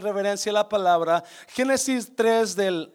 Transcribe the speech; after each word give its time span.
reverencia 0.00 0.50
a 0.50 0.52
la 0.52 0.68
palabra. 0.68 1.24
Génesis 1.48 2.14
3 2.14 2.54
del, 2.54 2.92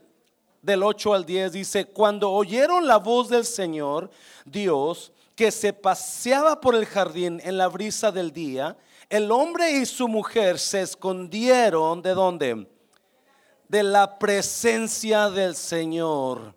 del 0.62 0.84
8 0.84 1.14
al 1.14 1.26
10 1.26 1.52
dice, 1.52 1.84
cuando 1.84 2.32
oyeron 2.32 2.88
la 2.88 2.96
voz 2.96 3.28
del 3.28 3.44
Señor, 3.44 4.10
Dios, 4.46 5.12
que 5.36 5.52
se 5.52 5.74
paseaba 5.74 6.62
por 6.62 6.76
el 6.76 6.86
jardín 6.86 7.42
en 7.44 7.58
la 7.58 7.68
brisa 7.68 8.10
del 8.10 8.32
día, 8.32 8.78
el 9.10 9.34
hombre 9.34 9.70
y 9.72 9.86
su 9.86 10.08
mujer 10.08 10.58
se 10.58 10.82
escondieron 10.82 12.02
de 12.02 12.14
dónde? 12.14 12.68
De 13.68 13.84
la 13.84 14.18
presencia 14.18 15.30
del 15.30 15.58
Señor, 15.58 16.56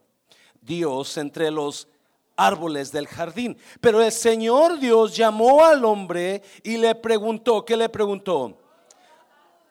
Dios, 0.61 1.17
entre 1.17 1.51
los 1.51 1.89
árboles 2.37 2.93
del 2.93 3.09
jardín. 3.09 3.59
Pero 3.81 4.01
el 4.01 4.13
Señor 4.13 4.79
Dios 4.79 5.17
llamó 5.17 5.65
al 5.65 5.85
hombre 5.85 6.41
y 6.63 6.77
le 6.77 6.95
preguntó, 6.95 7.65
¿qué 7.65 7.77
le 7.77 7.89
preguntó? 7.89 8.61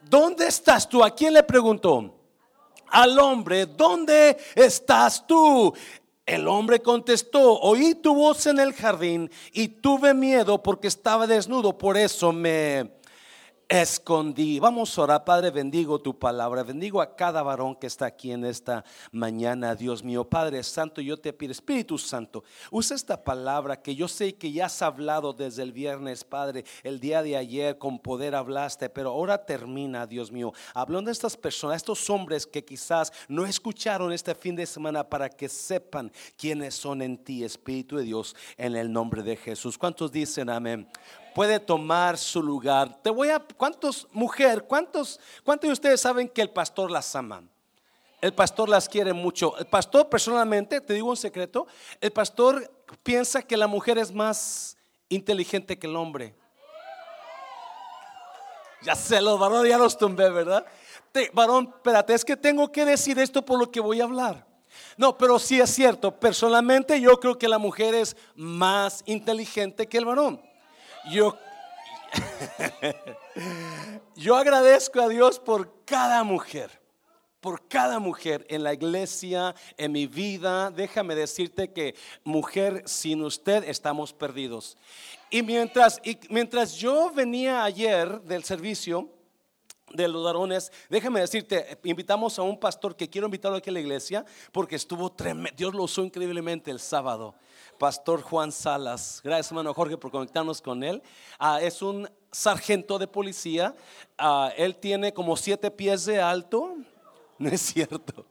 ¿Dónde 0.09 0.47
estás 0.47 0.87
tú? 0.87 1.03
¿A 1.03 1.11
quién 1.11 1.33
le 1.33 1.43
preguntó? 1.43 2.13
Al 2.87 3.17
hombre, 3.19 3.65
¿dónde 3.65 4.37
estás 4.55 5.25
tú? 5.25 5.73
El 6.25 6.47
hombre 6.47 6.81
contestó, 6.81 7.59
oí 7.59 7.93
tu 7.95 8.15
voz 8.15 8.47
en 8.47 8.59
el 8.59 8.73
jardín 8.73 9.29
y 9.53 9.67
tuve 9.67 10.13
miedo 10.13 10.61
porque 10.63 10.87
estaba 10.87 11.27
desnudo, 11.27 11.77
por 11.77 11.97
eso 11.97 12.31
me 12.31 12.94
escondí. 13.67 14.59
Vamos 14.59 14.97
a 14.97 15.01
orar, 15.01 15.25
Padre, 15.25 15.49
bendigo 15.49 15.99
tu 15.99 16.17
palabra, 16.17 16.63
bendigo 16.63 17.01
a 17.01 17.15
cada 17.15 17.41
varón 17.41 17.75
que 17.75 17.87
está 17.87 18.05
aquí 18.05 18.31
en 18.31 18.45
esta 18.45 18.83
mañana, 19.11 19.75
Dios 19.75 20.03
mío. 20.03 20.27
Padre 20.29 20.63
Santo, 20.63 21.01
yo 21.01 21.17
te 21.17 21.33
pido, 21.33 21.51
Espíritu 21.51 21.97
Santo, 21.97 22.43
usa 22.71 22.95
esta 22.95 23.23
palabra 23.23 23.81
que 23.81 23.95
yo 23.95 24.07
sé 24.07 24.35
que 24.35 24.51
ya 24.51 24.65
has 24.65 24.81
hablado 24.81 25.33
desde 25.33 25.63
el 25.63 25.71
viernes, 25.71 26.23
Padre, 26.23 26.65
el 26.83 26.99
día 26.99 27.23
de 27.23 27.37
ayer 27.37 27.77
con 27.77 27.99
poder 27.99 28.35
hablaste, 28.35 28.89
pero 28.89 29.09
ahora 29.09 29.45
termina, 29.45 30.05
Dios 30.05 30.31
mío, 30.31 30.53
hablando 30.73 31.09
de 31.09 31.13
estas 31.13 31.35
personas, 31.35 31.77
estos 31.77 32.09
hombres 32.09 32.45
que 32.45 32.63
quizás 32.63 33.11
no 33.27 33.45
escucharon 33.45 34.11
este 34.11 34.35
fin 34.35 34.55
de 34.55 34.65
semana 34.65 35.09
para 35.09 35.29
que 35.29 35.49
sepan 35.49 36.11
quiénes 36.37 36.75
son 36.75 37.01
en 37.01 37.17
ti, 37.17 37.43
Espíritu 37.43 37.97
de 37.97 38.03
Dios, 38.03 38.35
en 38.57 38.75
el 38.75 38.91
nombre 38.91 39.23
de 39.23 39.35
Jesús. 39.35 39.77
¿Cuántos 39.77 40.11
dicen 40.11 40.49
amén? 40.49 40.87
Puede 41.35 41.59
tomar 41.59 42.17
su 42.17 42.41
lugar. 42.41 42.97
Te 43.03 43.09
voy 43.09 43.29
a, 43.29 43.39
¿cuántos, 43.39 44.07
mujer, 44.13 44.63
cuántos, 44.63 45.19
cuántos 45.43 45.67
de 45.67 45.73
ustedes 45.73 45.99
saben 45.99 46.29
que 46.29 46.41
el 46.41 46.49
pastor 46.49 46.89
las 46.89 47.13
ama? 47.13 47.43
El 48.21 48.33
pastor 48.33 48.69
las 48.69 48.87
quiere 48.87 49.11
mucho. 49.11 49.55
El 49.57 49.65
pastor 49.67 50.07
personalmente, 50.09 50.79
te 50.79 50.93
digo 50.93 51.09
un 51.09 51.17
secreto, 51.17 51.67
el 51.99 52.11
pastor 52.11 52.71
piensa 53.03 53.41
que 53.41 53.57
la 53.57 53.67
mujer 53.67 53.97
es 53.97 54.13
más 54.13 54.77
inteligente 55.09 55.77
que 55.77 55.87
el 55.87 55.97
hombre. 55.97 56.33
Ya 58.81 58.95
sé, 58.95 59.21
los 59.21 59.37
varones 59.37 59.69
ya 59.69 59.77
los 59.77 59.97
tumbé, 59.97 60.29
¿verdad? 60.29 60.65
varón, 61.33 61.73
espérate, 61.75 62.13
es 62.13 62.23
que 62.23 62.37
tengo 62.37 62.71
que 62.71 62.85
decir 62.85 63.19
esto 63.19 63.43
por 63.43 63.59
lo 63.59 63.69
que 63.71 63.81
voy 63.81 63.99
a 63.99 64.05
hablar. 64.05 64.45
No, 64.95 65.17
pero 65.17 65.37
sí 65.37 65.59
es 65.59 65.69
cierto, 65.69 66.17
personalmente 66.17 66.99
yo 67.01 67.19
creo 67.19 67.37
que 67.37 67.49
la 67.49 67.57
mujer 67.57 67.93
es 67.93 68.15
más 68.35 69.03
inteligente 69.05 69.87
que 69.87 69.97
el 69.97 70.05
varón. 70.05 70.44
Yo, 71.09 71.37
yo 74.15 74.35
agradezco 74.35 75.01
a 75.01 75.07
Dios 75.07 75.39
por 75.39 75.83
cada 75.85 76.23
mujer, 76.23 76.71
por 77.41 77.67
cada 77.67 77.99
mujer 77.99 78.45
en 78.49 78.63
la 78.63 78.73
iglesia, 78.73 79.53
en 79.77 79.91
mi 79.91 80.07
vida. 80.07 80.71
Déjame 80.71 81.13
decirte 81.13 81.71
que 81.71 81.95
mujer, 82.23 82.83
sin 82.85 83.23
usted 83.23 83.63
estamos 83.65 84.13
perdidos. 84.13 84.77
Y 85.29 85.43
mientras, 85.43 86.01
y 86.03 86.17
mientras 86.29 86.75
yo 86.75 87.11
venía 87.11 87.63
ayer 87.63 88.21
del 88.21 88.43
servicio, 88.43 89.09
de 89.93 90.07
los 90.07 90.23
varones, 90.23 90.71
déjame 90.89 91.21
decirte, 91.21 91.79
invitamos 91.83 92.37
a 92.39 92.41
un 92.41 92.59
pastor 92.59 92.95
que 92.95 93.09
quiero 93.09 93.27
invitarlo 93.27 93.57
aquí 93.57 93.69
a 93.69 93.73
la 93.73 93.79
iglesia 93.79 94.25
porque 94.51 94.75
estuvo 94.75 95.11
tremendo, 95.11 95.55
Dios 95.55 95.73
lo 95.73 95.83
usó 95.83 96.03
increíblemente 96.03 96.71
el 96.71 96.79
sábado. 96.79 97.35
Pastor 97.77 98.21
Juan 98.21 98.51
Salas. 98.51 99.21
Gracias, 99.23 99.51
hermano 99.51 99.73
Jorge, 99.73 99.97
por 99.97 100.11
conectarnos 100.11 100.61
con 100.61 100.83
él. 100.83 101.01
Ah, 101.39 101.59
es 101.61 101.81
un 101.81 102.09
sargento 102.31 102.97
de 102.97 103.07
policía. 103.07 103.75
Ah, 104.17 104.51
él 104.57 104.75
tiene 104.75 105.13
como 105.13 105.35
siete 105.37 105.71
pies 105.71 106.05
de 106.05 106.21
alto. 106.21 106.75
No 107.37 107.49
es 107.49 107.59
cierto. 107.59 108.25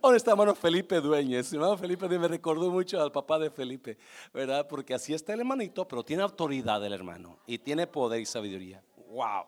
¿Dónde 0.00 0.16
está 0.16 0.32
hermano 0.32 0.56
Felipe 0.56 1.00
Dueñez? 1.00 1.52
Hermano 1.52 1.76
Felipe 1.78 2.08
me 2.08 2.26
recordó 2.26 2.70
mucho 2.70 3.00
al 3.00 3.12
papá 3.12 3.38
de 3.38 3.50
Felipe, 3.50 3.98
¿verdad? 4.34 4.66
Porque 4.66 4.94
así 4.94 5.14
está 5.14 5.32
el 5.32 5.40
hermanito, 5.40 5.86
pero 5.86 6.04
tiene 6.04 6.24
autoridad 6.24 6.84
el 6.84 6.92
hermano 6.92 7.38
y 7.46 7.58
tiene 7.58 7.86
poder 7.86 8.20
y 8.20 8.26
sabiduría. 8.26 8.82
¡Wow! 9.10 9.44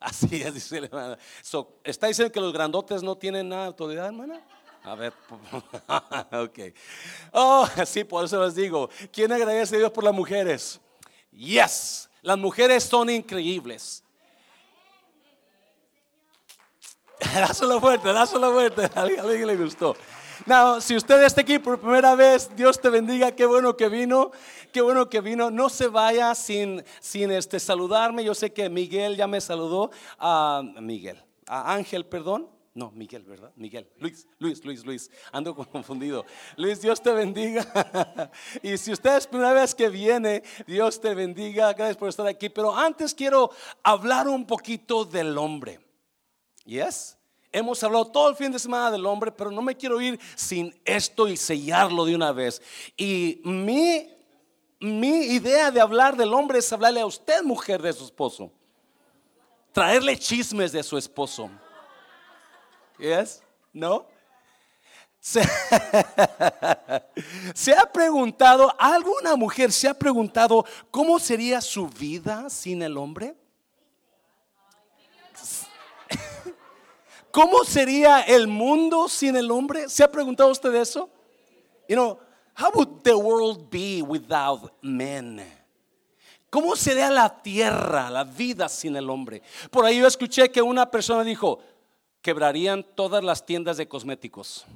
Así 0.00 0.42
es, 0.42 0.54
dice 0.54 0.78
el 0.78 0.84
hermano. 0.84 1.16
¿Está 1.84 2.06
diciendo 2.06 2.32
que 2.32 2.40
los 2.40 2.52
grandotes 2.54 3.02
no 3.02 3.16
tienen 3.16 3.50
nada 3.50 3.62
de 3.62 3.68
autoridad, 3.68 4.06
hermana? 4.06 4.40
A 4.82 4.94
ver, 4.94 5.12
ok. 6.32 6.58
Oh, 7.32 7.68
sí, 7.84 8.04
por 8.04 8.24
eso 8.24 8.42
les 8.44 8.54
digo. 8.54 8.88
¿Quién 9.12 9.30
agradece 9.30 9.76
a 9.76 9.78
Dios 9.78 9.90
por 9.90 10.04
las 10.04 10.14
mujeres? 10.14 10.80
Yes, 11.32 12.08
las 12.22 12.38
mujeres 12.38 12.84
son 12.84 13.10
increíbles. 13.10 14.02
Dáselo 17.34 17.80
fuerte, 17.80 18.12
dáselo 18.12 18.52
fuerte. 18.52 18.82
A 18.94 19.02
alguien 19.02 19.46
le 19.46 19.56
gustó. 19.56 19.94
No, 20.46 20.80
si 20.80 20.96
usted 20.96 21.22
está 21.22 21.42
aquí 21.42 21.58
por 21.58 21.78
primera 21.78 22.14
vez, 22.14 22.50
Dios 22.56 22.80
te 22.80 22.88
bendiga. 22.88 23.32
Qué 23.32 23.44
bueno 23.44 23.76
que 23.76 23.90
vino. 23.90 24.30
Qué 24.72 24.80
bueno 24.80 25.08
que 25.10 25.20
vino. 25.20 25.50
No 25.50 25.68
se 25.68 25.88
vaya 25.88 26.34
sin, 26.34 26.82
sin 27.00 27.30
este, 27.30 27.60
saludarme. 27.60 28.24
Yo 28.24 28.34
sé 28.34 28.52
que 28.52 28.70
Miguel 28.70 29.16
ya 29.16 29.26
me 29.26 29.40
saludó. 29.40 29.90
A 30.18 30.62
Miguel, 30.80 31.22
a 31.46 31.74
Ángel, 31.74 32.06
perdón. 32.06 32.48
No, 32.72 32.92
Miguel, 32.92 33.24
¿verdad? 33.24 33.52
Miguel. 33.56 33.90
Luis, 33.98 34.28
Luis, 34.38 34.64
Luis, 34.64 34.84
Luis. 34.84 35.10
Ando 35.32 35.54
confundido. 35.72 36.24
Luis, 36.56 36.80
Dios 36.80 37.02
te 37.02 37.12
bendiga. 37.12 38.30
y 38.62 38.76
si 38.76 38.92
usted 38.92 39.16
es 39.16 39.26
primera 39.26 39.52
vez 39.52 39.74
que 39.74 39.88
viene, 39.88 40.42
Dios 40.66 41.00
te 41.00 41.14
bendiga. 41.14 41.72
Gracias 41.72 41.96
por 41.96 42.08
estar 42.08 42.26
aquí. 42.26 42.48
Pero 42.48 42.74
antes 42.74 43.12
quiero 43.12 43.50
hablar 43.82 44.28
un 44.28 44.46
poquito 44.46 45.04
del 45.04 45.36
hombre. 45.36 45.80
¿Yes? 46.64 47.18
Hemos 47.52 47.82
hablado 47.82 48.04
todo 48.04 48.30
el 48.30 48.36
fin 48.36 48.52
de 48.52 48.60
semana 48.60 48.92
del 48.92 49.04
hombre, 49.04 49.32
pero 49.32 49.50
no 49.50 49.60
me 49.62 49.76
quiero 49.76 50.00
ir 50.00 50.20
sin 50.36 50.72
esto 50.84 51.26
y 51.26 51.36
sellarlo 51.36 52.04
de 52.04 52.14
una 52.14 52.30
vez. 52.30 52.62
Y 52.96 53.40
mi, 53.42 54.08
mi 54.78 55.24
idea 55.24 55.72
de 55.72 55.80
hablar 55.80 56.16
del 56.16 56.32
hombre 56.32 56.60
es 56.60 56.72
hablarle 56.72 57.00
a 57.00 57.06
usted, 57.06 57.42
mujer, 57.42 57.82
de 57.82 57.92
su 57.92 58.04
esposo. 58.04 58.52
Traerle 59.72 60.16
chismes 60.16 60.70
de 60.70 60.84
su 60.84 60.96
esposo. 60.96 61.50
¿Yes? 63.00 63.42
¿No? 63.72 64.06
Se, 67.54 67.72
ha 67.74 67.92
preguntado, 67.92 68.74
¿alguna 68.78 69.36
mujer 69.36 69.70
se 69.70 69.86
ha 69.86 69.92
preguntado 69.92 70.64
cómo 70.90 71.18
sería 71.18 71.60
su 71.60 71.88
vida 71.88 72.48
sin 72.48 72.80
el 72.80 72.96
hombre? 72.96 73.34
¿Cómo 77.30 77.64
sería 77.64 78.22
el 78.22 78.48
mundo 78.48 79.10
sin 79.10 79.36
el 79.36 79.50
hombre? 79.50 79.90
¿Se 79.90 80.02
ha 80.02 80.10
preguntado 80.10 80.50
usted 80.50 80.74
eso? 80.74 81.10
You 81.86 81.96
know, 81.96 82.18
how 82.58 82.70
would 82.74 83.02
the 83.02 83.14
world 83.14 83.68
be 83.70 84.00
without 84.00 84.72
men? 84.80 85.42
¿Cómo 86.48 86.74
sería 86.74 87.10
la 87.10 87.42
tierra, 87.42 88.08
la 88.10 88.24
vida 88.24 88.70
sin 88.70 88.96
el 88.96 89.08
hombre? 89.10 89.42
Por 89.70 89.84
ahí 89.84 89.98
yo 89.98 90.06
escuché 90.06 90.50
que 90.50 90.62
una 90.62 90.90
persona 90.90 91.22
dijo, 91.22 91.60
quebrarían 92.22 92.84
todas 92.94 93.22
las 93.24 93.44
tiendas 93.44 93.76
de 93.76 93.88
cosméticos. 93.88 94.66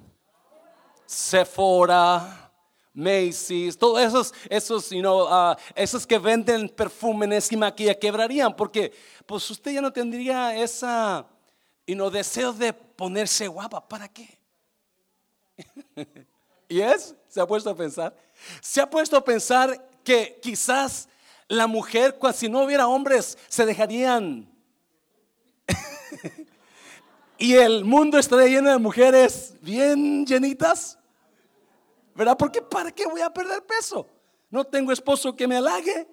Sephora, 1.06 2.50
Macy's, 2.93 3.77
todos 3.77 4.00
esos, 4.00 4.34
esos, 4.49 4.91
you 4.91 5.00
know, 5.00 5.27
uh, 5.27 5.56
esos 5.75 6.06
que 6.06 6.19
venden 6.19 6.69
perfumes 6.69 7.50
y 7.53 7.56
maquillaje 7.56 7.99
quebrarían 7.99 8.54
porque 8.54 8.93
pues 9.27 9.50
usted 9.50 9.72
ya 9.72 9.81
no 9.81 9.93
tendría 9.93 10.56
esa, 10.56 11.27
y 11.87 11.94
no 11.94 12.10
deseo 12.10 12.53
de 12.53 12.72
ponerse 12.72 13.47
guapa. 13.48 13.86
¿Para 13.86 14.09
qué? 14.09 14.39
¿Y 16.68 16.80
es? 16.80 17.15
¿Se 17.28 17.41
ha 17.41 17.47
puesto 17.47 17.71
a 17.71 17.77
pensar? 17.77 18.16
Se 18.60 18.80
ha 18.80 18.89
puesto 18.89 19.16
a 19.16 19.24
pensar 19.24 19.89
que 20.03 20.39
quizás 20.42 21.09
la 21.48 21.66
mujer, 21.66 22.18
si 22.34 22.48
no 22.48 22.65
hubiera 22.65 22.89
hombres, 22.89 23.36
se 23.48 23.66
dejarían 23.66 24.51
y 27.39 27.54
el 27.54 27.84
mundo 27.84 28.19
estaría 28.19 28.48
lleno 28.48 28.71
de 28.71 28.78
mujeres 28.78 29.54
bien 29.60 30.25
llenitas. 30.27 30.98
¿Verdad? 32.15 32.36
Porque 32.39 32.63
¿para 32.63 32.92
qué 32.92 33.07
voy 33.07 33.21
a 33.21 33.31
perder 33.33 33.65
peso? 33.65 34.07
No 34.51 34.65
tengo 34.65 34.92
esposo 34.92 35.34
que 35.34 35.48
me 35.48 35.57
halague. 35.57 36.07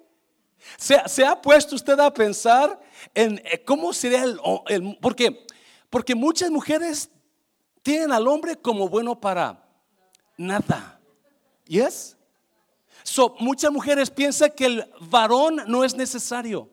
¿Se, 0.76 1.24
ha 1.24 1.40
puesto 1.40 1.74
usted 1.74 1.98
a 1.98 2.12
pensar 2.12 2.80
en 3.14 3.40
eh, 3.44 3.62
cómo 3.64 3.92
sería 3.92 4.22
el, 4.24 4.40
el 4.68 4.98
porque, 5.00 5.46
porque 5.90 6.14
muchas 6.14 6.50
mujeres 6.50 7.10
tienen 7.82 8.12
al 8.12 8.28
hombre 8.28 8.56
como 8.56 8.88
bueno 8.88 9.20
para 9.20 9.62
nada. 10.36 11.00
¿Yes? 11.66 12.16
So, 13.02 13.34
muchas 13.40 13.72
mujeres 13.72 14.10
piensan 14.10 14.52
que 14.52 14.66
el 14.66 14.90
varón 15.00 15.62
no 15.66 15.84
es 15.84 15.94
necesario. 15.96 16.68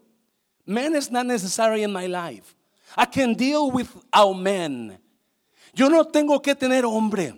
Man 0.65 0.95
is 0.95 1.11
not 1.11 1.25
necessary 1.25 1.83
in 1.83 1.91
my 1.91 2.07
life. 2.07 2.55
I 2.99 3.05
can 3.05 3.33
deal 3.33 3.71
without 3.71 4.35
men. 4.35 4.99
Yo 5.73 5.89
no 5.89 6.03
tengo 6.03 6.41
que 6.41 6.53
tener 6.53 6.83
hombre. 6.83 7.33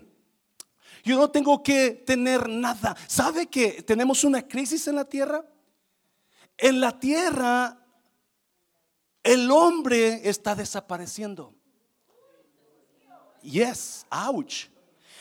Yo 1.04 1.18
no 1.18 1.30
tengo 1.30 1.62
que 1.62 1.92
tener 1.92 2.50
nada. 2.50 2.96
¿Sabe 3.08 3.46
que 3.46 3.84
tenemos 3.84 4.24
una 4.24 4.42
crisis 4.48 4.88
en 4.88 4.96
la 4.96 5.06
tierra? 5.06 5.46
En 6.58 6.80
la 6.80 7.00
tierra 7.00 7.78
el 9.24 9.52
hombre 9.52 10.28
está 10.28 10.56
desapareciendo. 10.56 11.54
Yes, 13.44 14.06
ouch. 14.10 14.68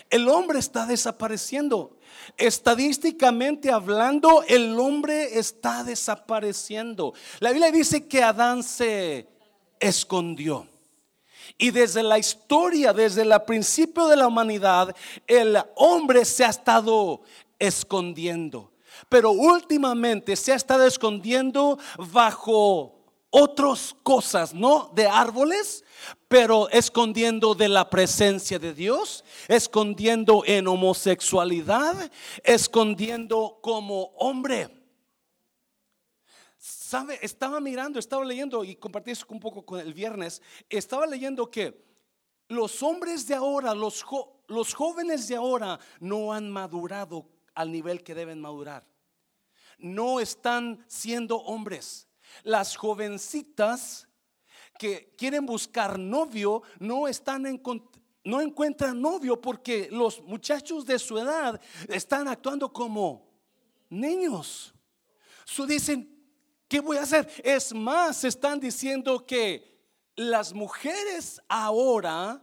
El 0.08 0.26
hombre 0.28 0.58
está 0.58 0.86
desapareciendo. 0.86 1.98
Estadísticamente 2.38 3.70
hablando, 3.70 4.42
el 4.48 4.78
hombre 4.78 5.38
está 5.38 5.84
desapareciendo. 5.84 7.12
La 7.40 7.50
Biblia 7.50 7.70
dice 7.70 8.08
que 8.08 8.22
Adán 8.22 8.62
se 8.62 9.28
escondió. 9.80 10.68
Y 11.58 11.70
desde 11.70 12.02
la 12.02 12.18
historia, 12.18 12.92
desde 12.92 13.22
el 13.22 13.32
principio 13.46 14.06
de 14.06 14.16
la 14.16 14.28
humanidad, 14.28 14.94
el 15.26 15.58
hombre 15.76 16.24
se 16.24 16.44
ha 16.44 16.50
estado 16.50 17.22
escondiendo. 17.58 18.72
Pero 19.08 19.32
últimamente 19.32 20.36
se 20.36 20.52
ha 20.52 20.56
estado 20.56 20.86
escondiendo 20.86 21.78
bajo 22.12 23.00
otras 23.30 23.94
cosas, 24.02 24.52
no 24.52 24.90
de 24.94 25.06
árboles, 25.06 25.84
pero 26.28 26.68
escondiendo 26.70 27.54
de 27.54 27.68
la 27.68 27.88
presencia 27.88 28.58
de 28.58 28.74
Dios, 28.74 29.24
escondiendo 29.48 30.42
en 30.46 30.66
homosexualidad, 30.68 32.10
escondiendo 32.42 33.58
como 33.62 34.12
hombre. 34.16 34.79
Estaba 37.20 37.60
mirando, 37.60 37.98
estaba 37.98 38.24
leyendo 38.24 38.64
y 38.64 38.76
compartí 38.76 39.12
eso 39.12 39.26
un 39.28 39.40
poco 39.40 39.64
con 39.64 39.80
el 39.80 39.94
viernes. 39.94 40.42
Estaba 40.68 41.06
leyendo 41.06 41.50
que 41.50 41.84
los 42.48 42.82
hombres 42.82 43.26
de 43.26 43.34
ahora, 43.34 43.74
los, 43.74 44.04
los 44.48 44.74
jóvenes 44.74 45.28
de 45.28 45.36
ahora 45.36 45.78
no 46.00 46.32
han 46.32 46.50
madurado 46.50 47.28
al 47.54 47.70
nivel 47.70 48.02
que 48.02 48.14
deben 48.14 48.40
madurar. 48.40 48.86
No 49.78 50.20
están 50.20 50.84
siendo 50.88 51.36
hombres 51.36 52.08
las 52.42 52.76
jovencitas 52.76 54.08
que 54.78 55.14
quieren 55.16 55.44
buscar 55.44 55.98
novio 55.98 56.62
no 56.78 57.06
están 57.06 57.60
no 58.24 58.40
encuentran 58.40 59.00
novio 59.00 59.40
porque 59.40 59.88
los 59.90 60.22
muchachos 60.22 60.84
de 60.86 60.98
su 60.98 61.18
edad 61.18 61.60
están 61.88 62.28
actuando 62.28 62.72
como 62.72 63.28
niños. 63.88 64.74
Dicen, 65.66 66.19
¿qué 66.70 66.78
voy 66.78 66.96
a 66.96 67.02
hacer? 67.02 67.28
Es 67.42 67.74
más, 67.74 68.22
están 68.22 68.60
diciendo 68.60 69.26
que 69.26 69.76
las 70.14 70.54
mujeres 70.54 71.42
ahora 71.48 72.40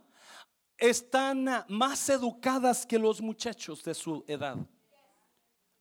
están 0.78 1.66
más 1.70 2.10
educadas 2.10 2.86
que 2.86 3.00
los 3.00 3.22
muchachos 3.22 3.82
de 3.84 3.96
su 3.96 4.26
edad. 4.28 4.58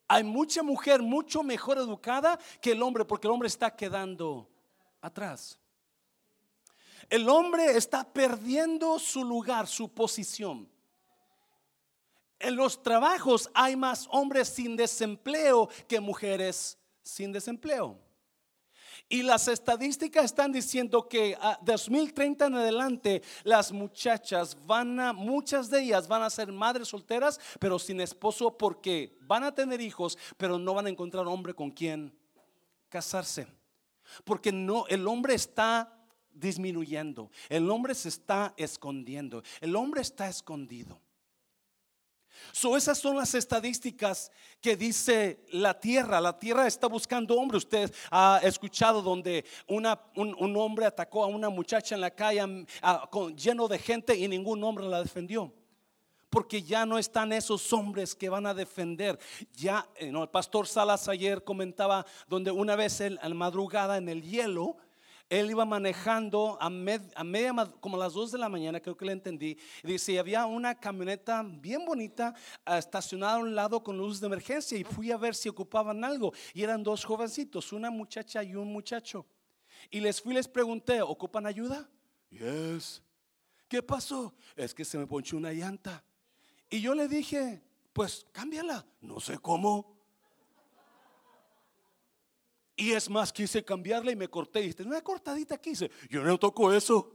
Hay 0.06 0.22
mucha 0.22 0.62
mujer 0.62 1.02
mucho 1.02 1.42
mejor 1.42 1.78
educada 1.78 2.38
que 2.62 2.70
el 2.70 2.82
hombre 2.82 3.04
porque 3.04 3.26
el 3.26 3.32
hombre 3.32 3.48
está 3.48 3.74
quedando 3.74 4.48
atrás. 5.00 5.58
El 7.10 7.28
hombre 7.28 7.76
está 7.76 8.04
perdiendo 8.04 9.00
su 9.00 9.24
lugar, 9.24 9.66
su 9.66 9.92
posición. 9.92 10.70
En 12.38 12.54
los 12.54 12.80
trabajos 12.80 13.50
hay 13.52 13.74
más 13.74 14.06
hombres 14.12 14.48
sin 14.48 14.76
desempleo 14.76 15.68
que 15.88 15.98
mujeres 15.98 16.78
sin 17.02 17.32
desempleo. 17.32 18.05
Y 19.08 19.22
las 19.22 19.48
estadísticas 19.48 20.24
están 20.24 20.52
diciendo 20.52 21.08
que 21.08 21.36
a 21.40 21.58
2030 21.62 22.46
en 22.46 22.54
adelante 22.54 23.22
las 23.44 23.72
muchachas 23.72 24.56
van 24.66 24.98
a, 25.00 25.12
muchas 25.12 25.70
de 25.70 25.82
ellas 25.82 26.08
van 26.08 26.22
a 26.22 26.30
ser 26.30 26.52
madres 26.52 26.88
solteras, 26.88 27.40
pero 27.58 27.78
sin 27.78 28.00
esposo 28.00 28.56
porque 28.56 29.16
van 29.22 29.44
a 29.44 29.54
tener 29.54 29.80
hijos, 29.80 30.18
pero 30.36 30.58
no 30.58 30.74
van 30.74 30.86
a 30.86 30.90
encontrar 30.90 31.26
hombre 31.26 31.54
con 31.54 31.70
quien 31.70 32.12
casarse. 32.88 33.46
Porque 34.24 34.52
no, 34.52 34.86
el 34.88 35.06
hombre 35.06 35.34
está 35.34 35.92
disminuyendo, 36.32 37.30
el 37.48 37.70
hombre 37.70 37.94
se 37.94 38.08
está 38.08 38.54
escondiendo, 38.56 39.42
el 39.60 39.74
hombre 39.74 40.02
está 40.02 40.28
escondido. 40.28 41.00
So, 42.52 42.76
esas 42.76 42.98
son 42.98 43.16
las 43.16 43.34
estadísticas 43.34 44.30
que 44.60 44.76
dice 44.76 45.44
la 45.52 45.78
tierra. 45.78 46.20
La 46.20 46.38
tierra 46.38 46.66
está 46.66 46.86
buscando 46.86 47.36
hombre. 47.36 47.58
Usted 47.58 47.92
ha 48.10 48.40
escuchado 48.42 49.02
donde 49.02 49.44
una, 49.66 50.00
un, 50.14 50.56
hombre 50.56 50.86
atacó 50.86 51.24
a 51.24 51.26
una 51.26 51.48
muchacha 51.48 51.94
en 51.94 52.00
la 52.00 52.10
calle 52.10 52.66
con, 53.10 53.36
lleno 53.36 53.68
de 53.68 53.78
gente 53.78 54.16
y 54.16 54.26
ningún 54.28 54.62
hombre 54.64 54.86
la 54.86 55.02
defendió. 55.02 55.52
Porque 56.30 56.62
ya 56.62 56.84
no 56.84 56.98
están 56.98 57.32
esos 57.32 57.72
hombres 57.72 58.14
que 58.14 58.28
van 58.28 58.46
a 58.46 58.54
defender. 58.54 59.18
Ya, 59.54 59.88
eh, 59.96 60.08
el 60.08 60.28
pastor 60.28 60.66
Salas 60.66 61.08
ayer 61.08 61.44
comentaba 61.44 62.04
donde 62.26 62.50
una 62.50 62.76
vez 62.76 63.00
en 63.00 63.14
la 63.16 63.28
madrugada 63.30 63.96
en 63.96 64.08
el 64.08 64.22
hielo 64.22 64.76
él 65.28 65.50
iba 65.50 65.64
manejando 65.64 66.56
a, 66.60 66.70
media, 66.70 67.74
como 67.80 67.96
a 67.96 68.00
las 68.00 68.12
2 68.12 68.32
de 68.32 68.38
la 68.38 68.48
mañana, 68.48 68.80
creo 68.80 68.96
que 68.96 69.04
le 69.04 69.12
entendí. 69.12 69.58
Y 69.82 69.86
dice, 69.88 70.18
había 70.18 70.46
una 70.46 70.74
camioneta 70.78 71.42
bien 71.44 71.84
bonita 71.84 72.34
ah, 72.64 72.78
estacionada 72.78 73.34
a 73.34 73.38
un 73.38 73.54
lado 73.54 73.82
con 73.82 73.98
luz 73.98 74.20
de 74.20 74.26
emergencia 74.26 74.78
y 74.78 74.84
fui 74.84 75.10
a 75.10 75.16
ver 75.16 75.34
si 75.34 75.48
ocupaban 75.48 76.04
algo. 76.04 76.32
Y 76.54 76.62
eran 76.62 76.82
dos 76.82 77.04
jovencitos, 77.04 77.72
una 77.72 77.90
muchacha 77.90 78.44
y 78.44 78.54
un 78.54 78.72
muchacho. 78.72 79.26
Y 79.90 80.00
les 80.00 80.20
fui 80.20 80.32
y 80.32 80.36
les 80.36 80.48
pregunté, 80.48 81.02
¿ocupan 81.02 81.46
ayuda? 81.46 81.88
Yes. 82.30 83.02
¿Qué 83.68 83.82
pasó? 83.82 84.32
Es 84.54 84.72
que 84.72 84.84
se 84.84 84.96
me 84.96 85.06
ponchó 85.06 85.36
una 85.36 85.52
llanta. 85.52 86.04
Y 86.70 86.80
yo 86.80 86.94
le 86.94 87.08
dije, 87.08 87.62
pues 87.92 88.26
cámbiala. 88.32 88.86
No 89.00 89.18
sé 89.18 89.38
cómo. 89.38 89.95
Y 92.76 92.92
es 92.92 93.08
más, 93.08 93.32
quise 93.32 93.64
cambiarla 93.64 94.12
y 94.12 94.16
me 94.16 94.28
corté. 94.28 94.64
Y 94.64 94.82
una 94.82 95.00
cortadita 95.02 95.58
quise. 95.58 95.90
Yo 96.10 96.22
no 96.22 96.38
toco 96.38 96.72
eso. 96.72 97.10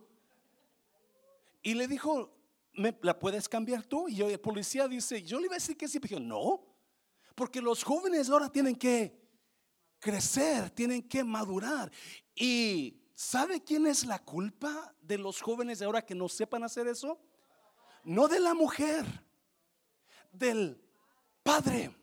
Y 1.62 1.76
le 1.76 1.88
dijo, 1.88 2.42
¿Me, 2.74 2.98
¿la 3.02 3.18
puedes 3.18 3.50
cambiar 3.50 3.84
tú? 3.84 4.08
Y 4.08 4.22
el 4.22 4.40
policía 4.40 4.88
dice, 4.88 5.22
yo 5.24 5.40
le 5.40 5.46
iba 5.46 5.56
a 5.56 5.58
decir 5.58 5.78
que 5.78 5.88
sí. 5.88 6.00
Pero 6.00 6.20
no, 6.20 6.64
porque 7.36 7.62
los 7.62 7.84
jóvenes 7.84 8.30
ahora 8.30 8.50
tienen 8.50 8.76
que 8.76 9.20
crecer, 10.00 10.70
tienen 10.70 11.08
que 11.08 11.24
madurar. 11.24 11.92
Y 12.34 13.02
¿sabe 13.14 13.62
quién 13.62 13.88
es 13.88 14.06
la 14.06 14.20
culpa 14.20 14.96
de 15.02 15.18
los 15.18 15.42
jóvenes 15.42 15.80
de 15.80 15.86
ahora 15.86 16.06
que 16.06 16.16
no 16.16 16.30
sepan 16.30 16.64
hacer 16.64 16.88
eso? 16.88 17.20
No 18.04 18.28
de 18.28 18.40
la 18.40 18.54
mujer, 18.54 19.06
del 20.32 20.82
padre 21.44 21.94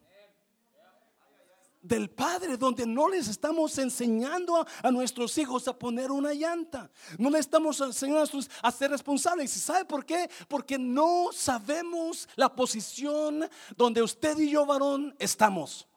del 1.89 2.11
Padre, 2.11 2.57
donde 2.57 2.87
no 2.87 3.09
les 3.09 3.27
estamos 3.29 3.77
enseñando 3.79 4.65
a, 4.83 4.91
nuestros 4.91 5.37
hijos 5.39 5.67
a 5.67 5.77
poner 5.77 6.11
una 6.11 6.35
llanta. 6.35 6.91
No 7.19 7.31
les 7.31 7.41
estamos 7.41 7.81
enseñando 7.81 8.29
a, 8.63 8.71
ser 8.71 8.91
responsables. 8.91 9.57
¿Y 9.57 9.59
sabe 9.61 9.85
por 9.87 10.05
qué? 10.05 10.31
Porque 10.47 10.79
no 10.79 11.31
sabemos 11.33 12.29
la 12.37 12.55
posición 12.55 13.49
donde 13.77 14.03
usted 14.03 14.39
y 14.39 14.51
yo, 14.51 14.67
varón, 14.67 15.17
estamos. 15.19 15.89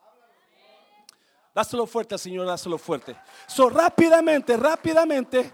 Dáselo 1.54 1.86
fuerte, 1.86 2.18
Señor, 2.18 2.48
dáselo 2.48 2.78
fuerte. 2.78 3.18
So, 3.46 3.70
rápidamente, 3.70 4.56
rápidamente. 4.56 5.54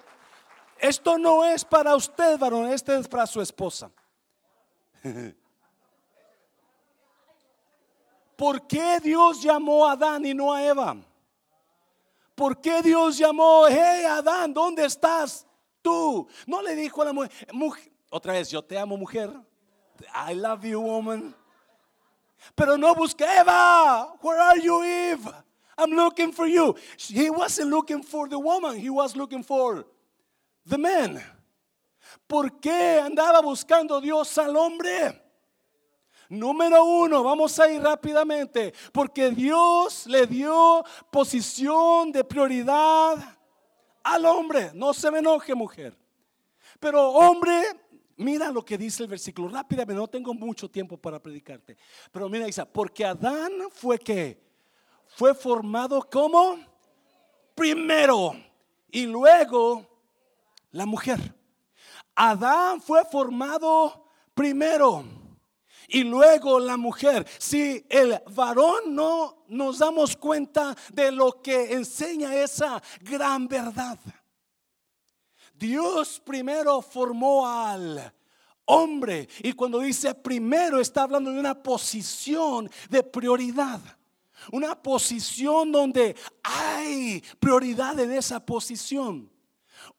Esto 0.77 1.17
no 1.17 1.44
es 1.44 1.65
para 1.65 1.96
usted, 1.96 2.38
varón, 2.38 2.67
este 2.72 2.96
es 2.96 3.08
para 3.08 3.25
su 3.25 3.41
esposa. 3.41 3.89
¿Por 8.38 8.67
qué 8.67 9.00
Dios 9.01 9.41
llamó 9.41 9.86
a 9.86 9.94
Adán 9.94 10.25
y 10.25 10.34
no 10.34 10.53
a 10.53 10.63
Eva? 10.63 10.96
¿Por 12.36 12.62
qué 12.62 12.84
Dios 12.84 13.17
llamó, 13.17 13.65
hey 13.67 14.06
Adán, 14.06 14.53
¿dónde 14.53 14.86
estás 14.86 15.46
tú? 15.82 16.27
No 16.46 16.62
le 16.62 16.75
dijo 16.75 17.01
a 17.01 17.06
la 17.06 17.13
mujer, 17.13 17.91
otra 18.10 18.34
vez, 18.34 18.50
yo 18.50 18.63
te 18.63 18.77
amo 18.77 18.96
mujer. 18.96 19.29
I 20.29 20.36
love 20.36 20.63
you 20.63 20.79
woman. 20.79 21.36
Pero 22.56 22.77
no 22.77 22.94
busque 22.94 23.25
Eva. 23.25 24.13
Where 24.22 24.39
are 24.39 24.62
you, 24.62 24.84
Eve? 24.84 25.27
I'm 25.77 25.91
looking 25.91 26.32
for 26.32 26.48
you. 26.48 26.75
He 26.98 27.29
wasn't 27.29 27.70
looking 27.70 28.03
for 28.03 28.29
the 28.29 28.38
woman, 28.38 28.77
he 28.77 28.89
was 28.89 29.15
looking 29.15 29.44
for 29.44 29.86
the 30.65 30.77
man. 30.77 31.22
¿Por 32.27 32.60
qué 32.60 33.00
andaba 33.00 33.41
buscando 33.41 34.00
Dios 34.00 34.38
al 34.38 34.56
hombre? 34.56 35.26
Número 36.29 36.84
uno, 36.84 37.24
vamos 37.24 37.57
a 37.60 37.72
ir 37.72 37.81
rápidamente, 37.81 38.74
porque 38.91 39.29
Dios 39.29 40.07
le 40.07 40.27
dio 40.27 40.84
posición 41.10 42.12
de 42.12 42.24
prioridad 42.24 43.38
al 44.03 44.25
hombre. 44.25 44.72
No 44.74 44.93
se 44.93 45.10
me 45.10 45.19
enoje, 45.19 45.55
mujer. 45.55 45.98
Pero 46.79 47.12
hombre, 47.12 47.63
mira 48.17 48.51
lo 48.51 48.63
que 48.63 48.77
dice 48.77 49.03
el 49.03 49.10
versículo. 49.10 49.48
Rápidamente, 49.48 50.00
no 50.00 50.07
tengo 50.07 50.34
mucho 50.34 50.69
tiempo 50.69 50.98
para 50.98 51.22
predicarte. 51.22 51.77
Pero 52.12 52.27
mira, 52.27 52.46
dice, 52.46 52.65
porque 52.65 53.05
Adán 53.05 53.51
fue 53.72 53.98
que 53.98 54.41
fue 55.07 55.34
formado 55.34 56.01
como 56.10 56.60
primero 57.55 58.34
y 58.91 59.05
luego 59.05 59.86
la 60.72 60.86
mujer. 60.86 61.36
Adán 62.15 62.81
fue 62.81 63.05
formado 63.05 64.10
primero 64.34 65.05
y 65.88 66.03
luego 66.03 66.60
la 66.60 66.77
mujer. 66.77 67.25
Si 67.38 67.86
el 67.89 68.22
varón 68.36 68.94
no 68.94 69.44
nos 69.48 69.79
damos 69.79 70.15
cuenta 70.17 70.75
de 70.94 71.12
lo 71.12 71.41
que 71.41 71.74
enseña 71.74 72.36
esa 72.36 72.82
gran 73.01 73.48
verdad. 73.48 73.98
Dios 75.53 76.22
primero 76.24 76.82
formó 76.82 77.48
al 77.48 78.13
hombre 78.65 79.27
y 79.39 79.53
cuando 79.53 79.79
dice 79.79 80.13
primero 80.13 80.79
está 80.79 81.03
hablando 81.03 81.32
de 81.32 81.39
una 81.39 81.62
posición 81.62 82.70
de 82.89 83.03
prioridad. 83.03 83.79
Una 84.51 84.82
posición 84.82 85.72
donde 85.72 86.15
hay 86.44 87.24
prioridad 87.39 88.00
en 88.00 88.12
esa 88.12 88.46
posición. 88.46 89.32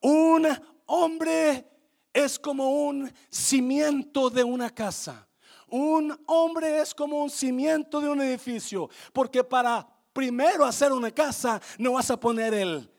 Un 0.00 0.46
hombre 0.86 1.68
es 2.12 2.38
como 2.38 2.86
un 2.86 3.12
cimiento 3.28 4.30
de 4.30 4.44
una 4.44 4.70
casa. 4.70 5.27
Un 5.70 6.18
hombre 6.26 6.80
es 6.80 6.94
como 6.94 7.22
un 7.22 7.30
cimiento 7.30 8.00
de 8.00 8.08
un 8.08 8.20
edificio. 8.20 8.88
Porque 9.12 9.44
para 9.44 9.86
primero 10.12 10.64
hacer 10.64 10.92
una 10.92 11.10
casa 11.10 11.60
no 11.78 11.92
vas 11.92 12.10
a 12.10 12.18
poner 12.18 12.54
el 12.54 12.90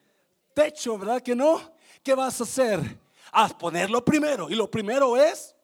techo, 0.53 0.97
¿verdad 0.97 1.21
que 1.21 1.35
no? 1.35 1.59
¿Qué 2.03 2.13
vas 2.13 2.39
a 2.39 2.43
hacer? 2.43 2.99
A 3.31 3.49
ponerlo 3.49 4.03
primero. 4.03 4.49
Y 4.49 4.55
lo 4.55 4.69
primero 4.69 5.17
es 5.17 5.55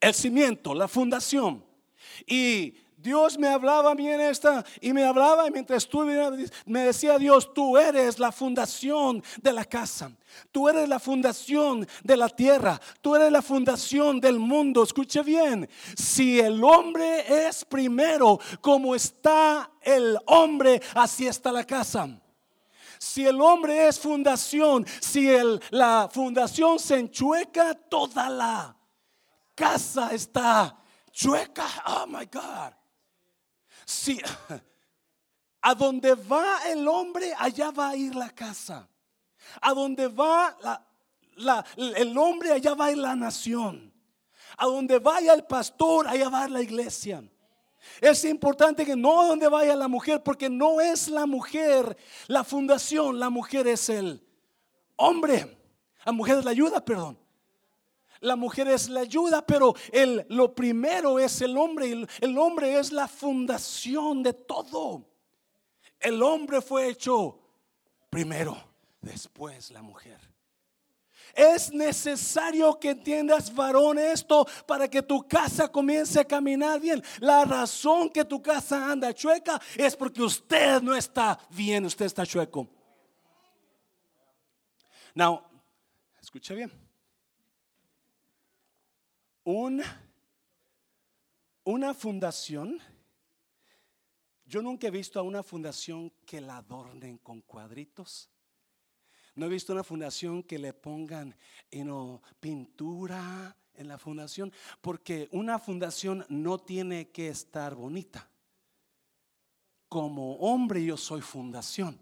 el 0.00 0.14
cimiento, 0.14 0.74
la 0.74 0.88
fundación. 0.88 1.64
Y 2.26 2.76
Dios 3.04 3.38
me 3.38 3.48
hablaba 3.48 3.90
a 3.90 3.94
mí 3.94 4.08
en 4.08 4.18
esta 4.18 4.64
y 4.80 4.94
me 4.94 5.04
hablaba 5.04 5.46
y 5.46 5.50
mientras 5.50 5.84
estuve 5.84 6.48
me 6.64 6.84
decía 6.84 7.18
Dios, 7.18 7.52
tú 7.52 7.76
eres 7.76 8.18
la 8.18 8.32
fundación 8.32 9.22
de 9.42 9.52
la 9.52 9.66
casa. 9.66 10.10
Tú 10.50 10.70
eres 10.70 10.88
la 10.88 10.98
fundación 10.98 11.86
de 12.02 12.16
la 12.16 12.30
tierra. 12.30 12.80
Tú 13.02 13.14
eres 13.14 13.30
la 13.30 13.42
fundación 13.42 14.20
del 14.20 14.38
mundo. 14.38 14.82
Escuche 14.82 15.22
bien. 15.22 15.68
Si 15.94 16.40
el 16.40 16.64
hombre 16.64 17.46
es 17.46 17.62
primero, 17.66 18.40
como 18.62 18.94
está 18.94 19.70
el 19.82 20.18
hombre, 20.24 20.80
así 20.94 21.26
está 21.26 21.52
la 21.52 21.64
casa. 21.64 22.08
Si 22.98 23.26
el 23.26 23.38
hombre 23.38 23.86
es 23.86 24.00
fundación, 24.00 24.86
si 25.02 25.28
el, 25.28 25.60
la 25.68 26.08
fundación 26.10 26.78
se 26.78 27.00
enchueca, 27.00 27.74
toda 27.74 28.30
la 28.30 28.74
casa 29.54 30.08
está 30.14 30.74
chueca. 31.12 31.66
Oh 31.86 32.06
my 32.06 32.24
God. 32.32 32.72
Si 33.84 34.20
a 35.60 35.74
donde 35.74 36.14
va 36.14 36.58
el 36.68 36.86
hombre, 36.86 37.32
allá 37.38 37.70
va 37.70 37.90
a 37.90 37.96
ir 37.96 38.14
la 38.14 38.30
casa. 38.30 38.88
A 39.60 39.72
donde 39.72 40.08
va 40.08 40.56
el 41.76 42.18
hombre, 42.18 42.52
allá 42.52 42.74
va 42.74 42.86
a 42.86 42.92
ir 42.92 42.98
la 42.98 43.16
nación. 43.16 43.92
A 44.56 44.66
donde 44.66 44.98
vaya 44.98 45.34
el 45.34 45.44
pastor, 45.44 46.06
allá 46.06 46.28
va 46.28 46.42
a 46.42 46.44
ir 46.44 46.50
la 46.50 46.62
iglesia. 46.62 47.24
Es 48.00 48.24
importante 48.24 48.84
que 48.84 48.96
no 48.96 49.20
a 49.20 49.26
donde 49.28 49.48
vaya 49.48 49.74
la 49.74 49.88
mujer, 49.88 50.22
porque 50.22 50.48
no 50.48 50.80
es 50.80 51.08
la 51.08 51.26
mujer 51.26 51.96
la 52.26 52.44
fundación, 52.44 53.18
la 53.18 53.30
mujer 53.30 53.66
es 53.66 53.88
el 53.88 54.22
hombre. 54.96 55.58
La 56.04 56.12
mujer 56.12 56.44
la 56.44 56.50
ayuda, 56.50 56.84
perdón 56.84 57.23
la 58.24 58.36
mujer 58.36 58.68
es 58.68 58.88
la 58.88 59.00
ayuda, 59.00 59.44
pero 59.46 59.74
el, 59.92 60.24
lo 60.30 60.54
primero 60.54 61.18
es 61.18 61.40
el 61.42 61.56
hombre. 61.56 61.92
El, 61.92 62.08
el 62.20 62.38
hombre 62.38 62.78
es 62.78 62.90
la 62.90 63.06
fundación 63.06 64.22
de 64.22 64.32
todo. 64.32 65.04
El 66.00 66.22
hombre 66.22 66.60
fue 66.60 66.88
hecho 66.88 67.38
primero, 68.10 68.56
después 69.00 69.70
la 69.70 69.82
mujer. 69.82 70.18
Es 71.34 71.72
necesario 71.72 72.78
que 72.78 72.90
entiendas, 72.90 73.52
varón, 73.52 73.98
esto 73.98 74.46
para 74.66 74.88
que 74.88 75.02
tu 75.02 75.26
casa 75.26 75.70
comience 75.70 76.20
a 76.20 76.24
caminar 76.24 76.80
bien. 76.80 77.02
La 77.20 77.44
razón 77.44 78.08
que 78.08 78.24
tu 78.24 78.40
casa 78.40 78.90
anda 78.90 79.12
chueca 79.12 79.60
es 79.76 79.96
porque 79.96 80.22
usted 80.22 80.80
no 80.80 80.94
está 80.94 81.38
bien, 81.50 81.84
usted 81.84 82.06
está 82.06 82.24
chueco. 82.24 82.68
Now, 85.14 85.42
escucha 86.20 86.54
bien 86.54 86.83
una 89.44 89.84
fundación, 91.94 92.80
yo 94.46 94.62
nunca 94.62 94.86
he 94.86 94.90
visto 94.90 95.20
a 95.20 95.22
una 95.22 95.42
fundación 95.42 96.10
que 96.26 96.40
la 96.40 96.58
adornen 96.58 97.18
con 97.18 97.40
cuadritos. 97.42 98.30
No 99.34 99.46
he 99.46 99.48
visto 99.48 99.72
una 99.72 99.82
fundación 99.82 100.42
que 100.42 100.58
le 100.58 100.72
pongan 100.72 101.36
pintura 102.40 103.56
en 103.74 103.88
la 103.88 103.98
fundación, 103.98 104.52
porque 104.80 105.28
una 105.32 105.58
fundación 105.58 106.24
no 106.28 106.58
tiene 106.58 107.10
que 107.10 107.28
estar 107.28 107.74
bonita. 107.74 108.30
Como 109.88 110.36
hombre 110.36 110.84
yo 110.84 110.96
soy 110.96 111.20
fundación 111.20 112.00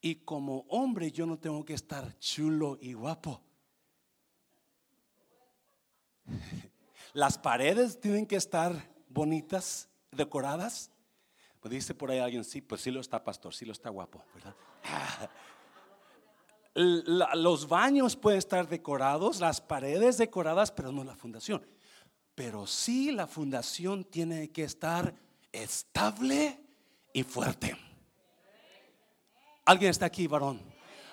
y 0.00 0.16
como 0.16 0.66
hombre 0.68 1.10
yo 1.10 1.24
no 1.26 1.38
tengo 1.38 1.64
que 1.64 1.74
estar 1.74 2.18
chulo 2.18 2.78
y 2.80 2.92
guapo. 2.92 3.42
Las 7.12 7.38
paredes 7.38 8.00
tienen 8.00 8.26
que 8.26 8.36
estar 8.36 8.72
bonitas, 9.08 9.88
decoradas. 10.12 10.90
Pues 11.60 11.72
dice 11.72 11.94
por 11.94 12.10
ahí 12.10 12.18
alguien, 12.18 12.44
sí, 12.44 12.60
pues 12.60 12.80
sí 12.80 12.90
lo 12.90 13.00
está, 13.00 13.22
pastor, 13.22 13.54
sí 13.54 13.64
lo 13.64 13.72
está 13.72 13.90
guapo, 13.90 14.24
¿verdad? 14.34 14.54
los 16.74 17.68
baños 17.68 18.16
pueden 18.16 18.38
estar 18.38 18.68
decorados, 18.68 19.40
las 19.40 19.60
paredes 19.60 20.18
decoradas, 20.18 20.70
pero 20.70 20.92
no 20.92 21.04
la 21.04 21.16
fundación. 21.16 21.66
Pero 22.34 22.66
sí 22.66 23.10
la 23.10 23.26
fundación 23.26 24.04
tiene 24.04 24.50
que 24.50 24.64
estar 24.64 25.14
estable 25.52 26.58
y 27.12 27.22
fuerte. 27.22 27.76
¿Alguien 29.64 29.90
está 29.90 30.06
aquí, 30.06 30.26
varón? 30.26 30.69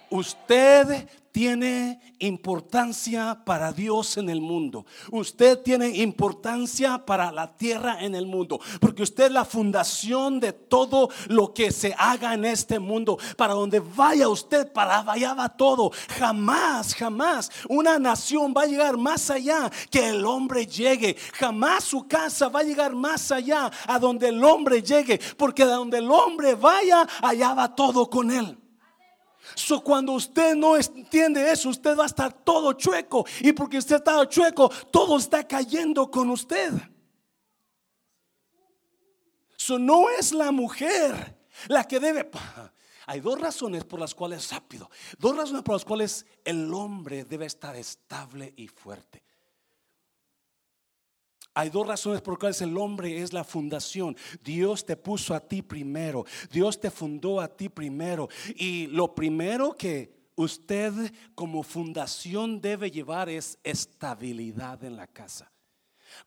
Usted 0.09 1.07
tiene 1.37 1.99
importancia 2.17 3.39
para 3.45 3.71
Dios 3.71 4.17
en 4.17 4.27
el 4.27 4.41
mundo. 4.41 4.87
Usted 5.11 5.59
tiene 5.59 5.89
importancia 5.89 7.05
para 7.05 7.31
la 7.31 7.55
tierra 7.55 8.03
en 8.03 8.15
el 8.15 8.25
mundo. 8.25 8.59
Porque 8.79 9.03
usted 9.03 9.25
es 9.25 9.31
la 9.31 9.45
fundación 9.45 10.39
de 10.39 10.51
todo 10.51 11.09
lo 11.27 11.53
que 11.53 11.71
se 11.71 11.93
haga 11.95 12.33
en 12.33 12.43
este 12.43 12.79
mundo. 12.79 13.19
Para 13.35 13.53
donde 13.53 13.79
vaya 13.79 14.29
usted, 14.29 14.71
para 14.71 14.99
allá 15.11 15.35
va 15.35 15.47
todo. 15.49 15.91
Jamás, 16.17 16.95
jamás 16.95 17.51
una 17.69 17.99
nación 17.99 18.51
va 18.57 18.63
a 18.63 18.67
llegar 18.67 18.97
más 18.97 19.29
allá 19.29 19.69
que 19.91 20.09
el 20.09 20.25
hombre 20.25 20.65
llegue. 20.65 21.15
Jamás 21.33 21.83
su 21.83 22.07
casa 22.07 22.49
va 22.49 22.61
a 22.61 22.63
llegar 22.63 22.95
más 22.95 23.31
allá 23.31 23.69
a 23.85 23.99
donde 23.99 24.29
el 24.29 24.43
hombre 24.43 24.81
llegue. 24.81 25.19
Porque 25.37 25.65
de 25.65 25.71
donde 25.71 25.99
el 25.99 26.09
hombre 26.09 26.55
vaya, 26.55 27.07
allá 27.21 27.53
va 27.53 27.75
todo 27.75 28.09
con 28.09 28.31
él. 28.31 28.57
So, 29.55 29.83
cuando 29.83 30.13
usted 30.13 30.55
no 30.55 30.75
entiende 30.75 31.51
eso, 31.51 31.69
usted 31.69 31.97
va 31.97 32.03
a 32.03 32.07
estar 32.07 32.31
todo 32.31 32.73
chueco. 32.73 33.25
Y 33.41 33.53
porque 33.53 33.77
usted 33.77 33.97
está 33.97 34.27
chueco, 34.27 34.69
todo 34.91 35.17
está 35.17 35.47
cayendo 35.47 36.09
con 36.09 36.29
usted. 36.29 36.71
So, 39.55 39.79
no 39.79 40.09
es 40.09 40.31
la 40.31 40.51
mujer 40.51 41.37
la 41.67 41.83
que 41.83 41.99
debe. 41.99 42.29
Hay 43.07 43.21
dos 43.21 43.39
razones 43.39 43.85
por 43.85 43.99
las 43.99 44.13
cuales 44.13 44.51
rápido. 44.51 44.89
Dos 45.17 45.35
razones 45.35 45.63
por 45.63 45.75
las 45.75 45.85
cuales 45.85 46.25
el 46.43 46.73
hombre 46.73 47.23
debe 47.23 47.45
estar 47.45 47.75
estable 47.75 48.53
y 48.57 48.67
fuerte. 48.67 49.26
Hay 51.57 51.71
dos 51.71 51.87
razones 51.87 52.21
por 52.21 52.35
las 52.35 52.39
cuales 52.39 52.61
el 52.61 52.77
hombre 52.77 53.19
es 53.19 53.33
la 53.33 53.43
fundación. 53.43 54.15
Dios 54.43 54.85
te 54.85 54.95
puso 54.95 55.33
a 55.33 55.39
ti 55.39 55.63
primero. 55.63 56.23
Dios 56.51 56.79
te 56.79 56.91
fundó 56.91 57.41
a 57.41 57.47
ti 57.47 57.67
primero. 57.67 58.29
Y 58.57 58.85
lo 58.85 59.15
primero 59.15 59.75
que 59.75 60.13
usted 60.35 60.93
como 61.33 61.63
fundación 61.63 62.61
debe 62.61 62.91
llevar 62.91 63.27
es 63.27 63.57
estabilidad 63.63 64.83
en 64.83 64.97
la 64.97 65.07
casa. 65.07 65.51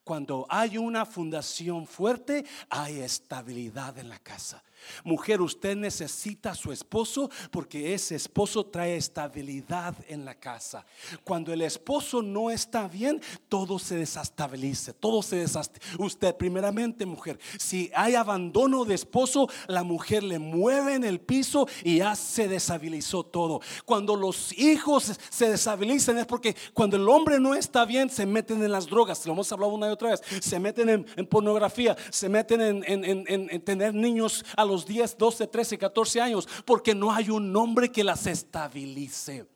Cuando 0.03 0.47
hay 0.49 0.77
una 0.79 1.07
fundación 1.07 1.87
fuerte, 1.87 2.45
hay 2.69 2.99
estabilidad 2.99 3.99
en 3.99 4.09
la 4.09 4.19
casa. 4.19 4.65
Mujer, 5.05 5.41
usted 5.41 5.77
necesita 5.77 6.51
a 6.51 6.55
su 6.55 6.73
esposo 6.73 7.31
porque 7.51 7.95
ese 7.95 8.17
esposo 8.17 8.67
trae 8.67 8.97
estabilidad 8.97 9.95
en 10.09 10.25
la 10.25 10.35
casa. 10.35 10.85
Cuando 11.25 11.53
el 11.53 11.63
esposo 11.63 12.23
no 12.23 12.51
está 12.51 12.89
bien, 12.89 13.21
todo 13.49 13.79
se 13.79 13.97
desestabiliza, 13.97 14.93
todo 14.93 15.23
se 15.23 15.37
desestabiliza. 15.37 15.97
Usted 15.99 16.37
primeramente, 16.37 17.07
mujer, 17.07 17.39
si 17.59 17.91
hay 17.95 18.15
abandono 18.15 18.85
de 18.85 18.95
esposo, 18.95 19.49
la 19.67 19.83
mujer 19.83 20.23
le 20.23 20.39
mueve 20.39 20.95
en 20.95 21.05
el 21.05 21.21
piso 21.21 21.67
y 21.85 21.99
ya 21.99 22.15
se 22.15 22.49
desestabilizó 22.49 23.25
todo. 23.25 23.61
Cuando 23.85 24.17
los 24.17 24.57
hijos 24.59 25.13
se 25.31 25.51
desestabilizan 25.51 26.19
es 26.19 26.27
porque 26.27 26.57
cuando 26.75 26.97
el 26.97 27.09
hombre 27.09 27.41
no 27.41 27.55
está 27.55 27.85
bien, 27.85 28.11
se 28.11 28.27
meten 28.27 28.63
en 28.63 28.73
las 28.73 28.87
drogas, 28.87 29.25
lo 29.27 29.33
hemos 29.33 29.51
hablado 29.53 29.73
una 29.73 29.89
y 29.89 29.91
otra 29.91 30.11
vez, 30.11 30.23
se 30.41 30.59
meten 30.59 30.89
en, 31.17 31.27
pornografía, 31.27 31.97
se 32.11 32.29
meten 32.29 32.61
en, 32.61 32.85
en 32.87 33.61
tener 33.63 33.95
niños 33.95 34.45
a 34.57 34.65
los 34.71 34.87
10, 34.87 35.19
12, 35.19 35.47
13, 35.47 35.79
14 35.79 36.21
años, 36.21 36.49
porque 36.65 36.95
no 36.95 37.13
hay 37.13 37.31
un 37.31 37.55
hombre 37.57 37.91
que 37.91 38.05
las 38.05 38.27
estabilice. 38.27 39.47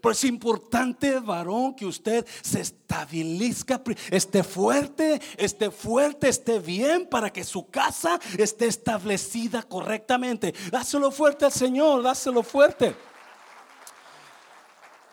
Pero 0.00 0.12
es 0.12 0.24
importante, 0.24 1.18
varón, 1.18 1.74
que 1.74 1.84
usted 1.84 2.24
se 2.42 2.60
estabilizca, 2.60 3.82
esté 4.10 4.44
fuerte, 4.44 5.20
esté 5.36 5.70
fuerte, 5.70 6.28
esté 6.28 6.60
bien 6.60 7.06
para 7.06 7.32
que 7.32 7.42
su 7.42 7.68
casa 7.68 8.20
esté 8.38 8.66
establecida 8.66 9.62
correctamente. 9.62 10.54
Dáselo 10.70 11.10
fuerte 11.10 11.44
al 11.44 11.52
Señor, 11.52 12.02
dáselo 12.02 12.42
fuerte. 12.42 12.94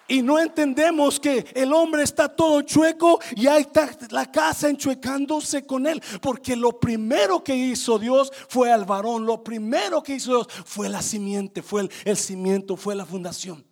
Y 0.07 0.21
no 0.21 0.39
entendemos 0.39 1.19
que 1.19 1.45
el 1.53 1.73
hombre 1.73 2.03
está 2.03 2.33
todo 2.33 2.61
chueco 2.61 3.19
y 3.35 3.47
ahí 3.47 3.63
está 3.63 3.89
la 4.09 4.31
casa 4.31 4.69
enchuecándose 4.69 5.65
con 5.65 5.85
él. 5.85 6.01
Porque 6.21 6.55
lo 6.55 6.79
primero 6.79 7.43
que 7.43 7.55
hizo 7.55 7.99
Dios 7.99 8.31
fue 8.47 8.71
al 8.71 8.85
varón. 8.85 9.25
Lo 9.25 9.43
primero 9.43 10.01
que 10.01 10.15
hizo 10.15 10.31
Dios 10.31 10.47
fue 10.65 10.87
la 10.87 11.01
simiente, 11.01 11.61
fue 11.61 11.81
el, 11.81 11.91
el 12.05 12.17
cimiento, 12.17 12.77
fue 12.77 12.95
la 12.95 13.05
fundación. 13.05 13.65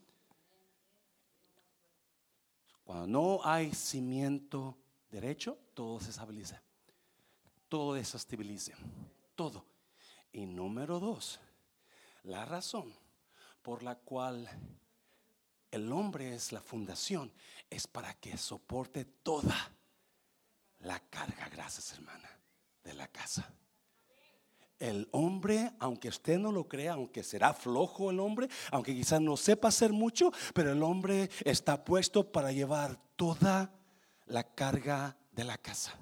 Cuando 2.83 3.07
no 3.07 3.39
hay 3.43 3.73
cimiento 3.73 4.77
derecho, 5.09 5.57
todo 5.73 5.99
se 5.99 6.09
estabiliza. 6.09 6.61
Todo 7.69 7.93
desestabiliza. 7.93 8.73
Todo. 9.35 9.65
Y 10.31 10.45
número 10.45 10.99
dos, 10.99 11.39
la 12.23 12.45
razón 12.45 12.93
por 13.61 13.83
la 13.83 13.95
cual 13.95 14.49
el 15.75 15.91
hombre 15.91 16.33
es 16.33 16.53
la 16.53 16.61
fundación, 16.61 17.31
es 17.69 17.85
para 17.85 18.13
que 18.13 18.37
soporte 18.37 19.03
toda 19.03 19.55
la 20.79 20.99
carga, 21.09 21.49
gracias 21.49 21.91
hermana, 21.93 22.29
de 22.81 22.93
la 22.93 23.07
casa. 23.09 23.53
El 24.79 25.07
hombre, 25.11 25.73
aunque 25.79 26.07
usted 26.07 26.39
no 26.39 26.53
lo 26.53 26.67
crea, 26.67 26.93
aunque 26.93 27.23
será 27.23 27.53
flojo 27.53 28.09
el 28.09 28.21
hombre, 28.21 28.47
aunque 28.71 28.95
quizás 28.95 29.19
no 29.19 29.35
sepa 29.35 29.67
hacer 29.67 29.91
mucho, 29.91 30.31
pero 30.53 30.71
el 30.71 30.81
hombre 30.81 31.29
está 31.43 31.83
puesto 31.83 32.31
para 32.31 32.53
llevar 32.53 32.97
toda 33.17 33.73
la 34.27 34.43
carga 34.55 35.17
de 35.31 35.43
la 35.43 35.57
casa 35.57 35.97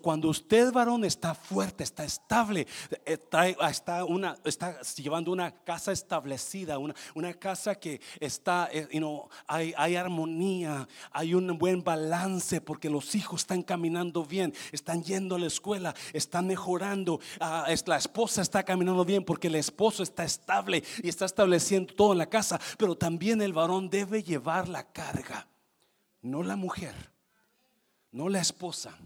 cuando 0.00 0.28
usted, 0.28 0.72
varón, 0.72 1.04
está 1.04 1.34
fuerte, 1.34 1.82
está 1.84 2.04
estable, 2.04 2.66
está, 3.04 4.04
una, 4.04 4.36
está 4.44 4.80
llevando 4.96 5.32
una 5.32 5.50
casa 5.50 5.92
establecida, 5.92 6.78
una, 6.78 7.34
casa 7.34 7.74
que 7.74 8.00
está, 8.20 8.68
eh, 8.72 8.86
you 8.92 9.28
hay, 9.46 9.74
hay 9.76 9.96
armonía, 9.96 10.88
hay 11.10 11.34
un 11.34 11.58
buen 11.58 11.82
balance 11.82 12.60
porque 12.60 12.88
los 12.88 13.14
hijos 13.14 13.42
están 13.42 13.62
caminando 13.62 14.24
bien, 14.24 14.54
están 14.72 15.02
yendo 15.02 15.34
a 15.34 15.38
la 15.38 15.46
escuela, 15.46 15.94
están 16.12 16.46
mejorando. 16.46 17.20
Ah, 17.40 17.66
la 17.86 17.96
esposa 17.96 18.42
está 18.42 18.62
caminando 18.62 19.04
bien 19.04 19.24
porque 19.24 19.48
el 19.48 19.56
esposo 19.56 20.02
está 20.02 20.24
estable 20.24 20.84
y 21.02 21.08
está 21.08 21.24
estableciendo 21.24 21.94
todo 21.94 22.12
en 22.12 22.18
la 22.18 22.30
casa, 22.30 22.60
pero 22.78 22.96
también 22.96 23.42
el 23.42 23.52
varón 23.52 23.90
debe 23.90 24.22
llevar 24.22 24.68
la 24.68 24.84
carga, 24.84 25.48
no 26.22 26.42
la 26.42 26.56
mujer, 26.56 26.94
no 28.12 28.28
la 28.28 28.40
esposa 28.40 28.96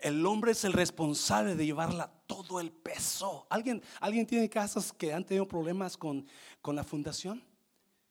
el 0.00 0.24
hombre 0.26 0.52
es 0.52 0.64
el 0.64 0.72
responsable 0.72 1.54
de 1.54 1.66
llevarla 1.66 2.12
todo 2.26 2.60
el 2.60 2.70
peso. 2.72 3.46
¿Alguien, 3.50 3.82
¿alguien 4.00 4.26
tiene 4.26 4.48
casas 4.48 4.92
que 4.92 5.12
han 5.12 5.24
tenido 5.24 5.46
problemas 5.46 5.96
con, 5.96 6.26
con 6.60 6.76
la 6.76 6.84
fundación? 6.84 7.42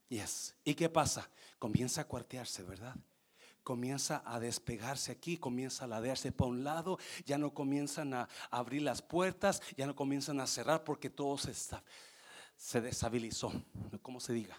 Yes. 0.10 0.56
¿Y 0.64 0.74
qué 0.74 0.90
pasa? 0.90 1.30
Comienza 1.60 2.02
a 2.02 2.08
cuartearse, 2.08 2.64
¿verdad? 2.64 2.96
comienza 3.64 4.24
a 4.26 4.40
despegarse 4.40 5.12
aquí, 5.12 5.38
comienza 5.38 5.86
a 5.86 5.88
ladearse 5.88 6.32
para 6.32 6.50
un 6.50 6.64
lado, 6.64 6.98
ya 7.26 7.38
no 7.38 7.54
comienzan 7.54 8.14
a 8.14 8.28
abrir 8.50 8.82
las 8.82 9.02
puertas, 9.02 9.62
ya 9.78 9.86
no 9.86 9.96
comienzan 9.96 10.40
a 10.40 10.48
cerrar 10.48 10.84
porque 10.84 11.10
todo 11.10 11.38
se, 11.38 11.52
está, 11.52 11.84
se 12.58 12.82
¿cómo 14.02 14.20
se 14.20 14.34
diga? 14.34 14.58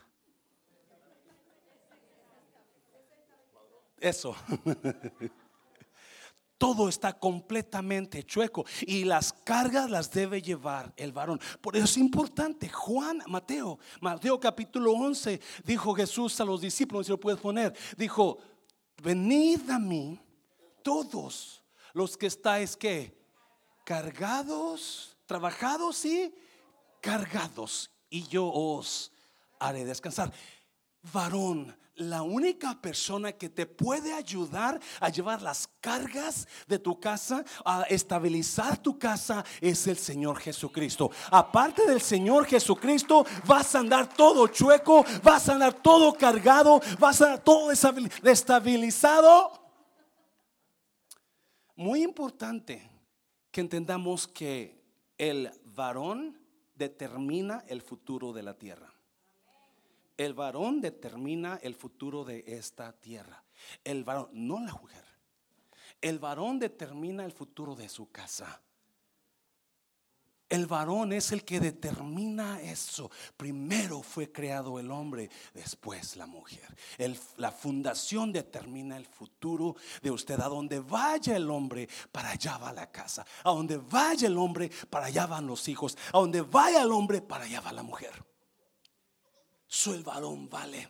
Eso. 3.98 4.34
todo 6.62 6.88
está 6.88 7.12
completamente 7.12 8.22
chueco 8.22 8.64
y 8.82 9.02
las 9.02 9.32
cargas 9.32 9.90
las 9.90 10.12
debe 10.12 10.40
llevar 10.40 10.92
el 10.96 11.10
varón. 11.10 11.40
Por 11.60 11.74
eso 11.74 11.86
es 11.86 11.96
importante. 11.96 12.68
Juan, 12.68 13.20
Mateo, 13.26 13.80
Mateo 14.00 14.38
capítulo 14.38 14.92
11, 14.92 15.40
dijo 15.64 15.92
Jesús 15.92 16.40
a 16.40 16.44
los 16.44 16.60
discípulos, 16.60 17.06
si 17.06 17.10
lo 17.10 17.18
puedes 17.18 17.40
poner, 17.40 17.76
dijo, 17.96 18.38
venid 19.02 19.68
a 19.70 19.80
mí 19.80 20.20
todos 20.84 21.64
los 21.94 22.16
que 22.16 22.28
estáis 22.28 22.76
que 22.76 23.20
cargados, 23.84 25.16
trabajados 25.26 26.04
y 26.04 26.32
cargados 27.00 27.90
y 28.08 28.22
yo 28.28 28.46
os 28.46 29.10
haré 29.58 29.84
descansar. 29.84 30.32
Varón, 31.10 31.76
la 31.96 32.22
única 32.22 32.80
persona 32.80 33.32
que 33.32 33.48
te 33.48 33.66
puede 33.66 34.12
ayudar 34.12 34.80
a 35.00 35.08
llevar 35.08 35.42
las 35.42 35.68
cargas 35.80 36.48
de 36.66 36.78
tu 36.78 36.98
casa, 36.98 37.44
a 37.64 37.82
estabilizar 37.82 38.78
tu 38.78 38.98
casa, 38.98 39.44
es 39.60 39.86
el 39.86 39.96
Señor 39.96 40.38
Jesucristo. 40.38 41.10
Aparte 41.30 41.86
del 41.86 42.00
Señor 42.00 42.46
Jesucristo, 42.46 43.26
vas 43.46 43.74
a 43.74 43.80
andar 43.80 44.14
todo 44.14 44.46
chueco, 44.48 45.04
vas 45.22 45.48
a 45.48 45.54
andar 45.54 45.74
todo 45.74 46.14
cargado, 46.14 46.80
vas 46.98 47.20
a 47.20 47.24
andar 47.24 47.44
todo 47.44 47.68
destabilizado. 48.22 49.60
Muy 51.76 52.02
importante 52.02 52.90
que 53.50 53.60
entendamos 53.60 54.26
que 54.28 54.82
el 55.18 55.50
varón 55.64 56.38
determina 56.74 57.64
el 57.68 57.82
futuro 57.82 58.32
de 58.32 58.42
la 58.42 58.54
tierra. 58.54 58.91
El 60.22 60.34
varón 60.34 60.80
determina 60.80 61.58
el 61.64 61.74
futuro 61.74 62.24
de 62.24 62.44
esta 62.46 62.92
tierra. 62.92 63.42
El 63.82 64.04
varón, 64.04 64.28
no 64.32 64.60
la 64.60 64.72
mujer. 64.72 65.04
El 66.00 66.20
varón 66.20 66.60
determina 66.60 67.24
el 67.24 67.32
futuro 67.32 67.74
de 67.74 67.88
su 67.88 68.08
casa. 68.12 68.62
El 70.48 70.66
varón 70.66 71.12
es 71.12 71.32
el 71.32 71.44
que 71.44 71.58
determina 71.58 72.60
eso. 72.60 73.10
Primero 73.36 74.00
fue 74.00 74.30
creado 74.30 74.78
el 74.78 74.92
hombre, 74.92 75.28
después 75.54 76.14
la 76.14 76.26
mujer. 76.26 76.68
la 77.38 77.50
fundación 77.50 78.30
determina 78.30 78.96
el 78.96 79.06
futuro 79.06 79.74
de 80.02 80.12
usted. 80.12 80.38
A 80.38 80.48
donde 80.48 80.78
vaya 80.78 81.34
el 81.34 81.50
hombre, 81.50 81.88
para 82.12 82.30
allá 82.30 82.58
va 82.58 82.72
la 82.72 82.92
casa. 82.92 83.26
A 83.42 83.50
donde 83.50 83.76
vaya 83.76 84.28
el 84.28 84.38
hombre, 84.38 84.70
para 84.88 85.06
allá 85.06 85.26
van 85.26 85.48
los 85.48 85.66
hijos. 85.66 85.98
A 86.12 86.18
donde 86.18 86.42
vaya 86.42 86.82
el 86.82 86.92
hombre, 86.92 87.22
para 87.22 87.42
allá 87.42 87.60
va 87.60 87.72
la 87.72 87.82
mujer 87.82 88.31
su 89.72 89.94
el 89.94 90.04
vale. 90.04 90.86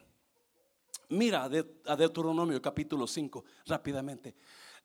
Mira 1.11 1.49
a 1.87 1.97
Deuteronomio 1.97 2.61
capítulo 2.61 3.07
5 3.07 3.45
rápidamente. 3.67 4.35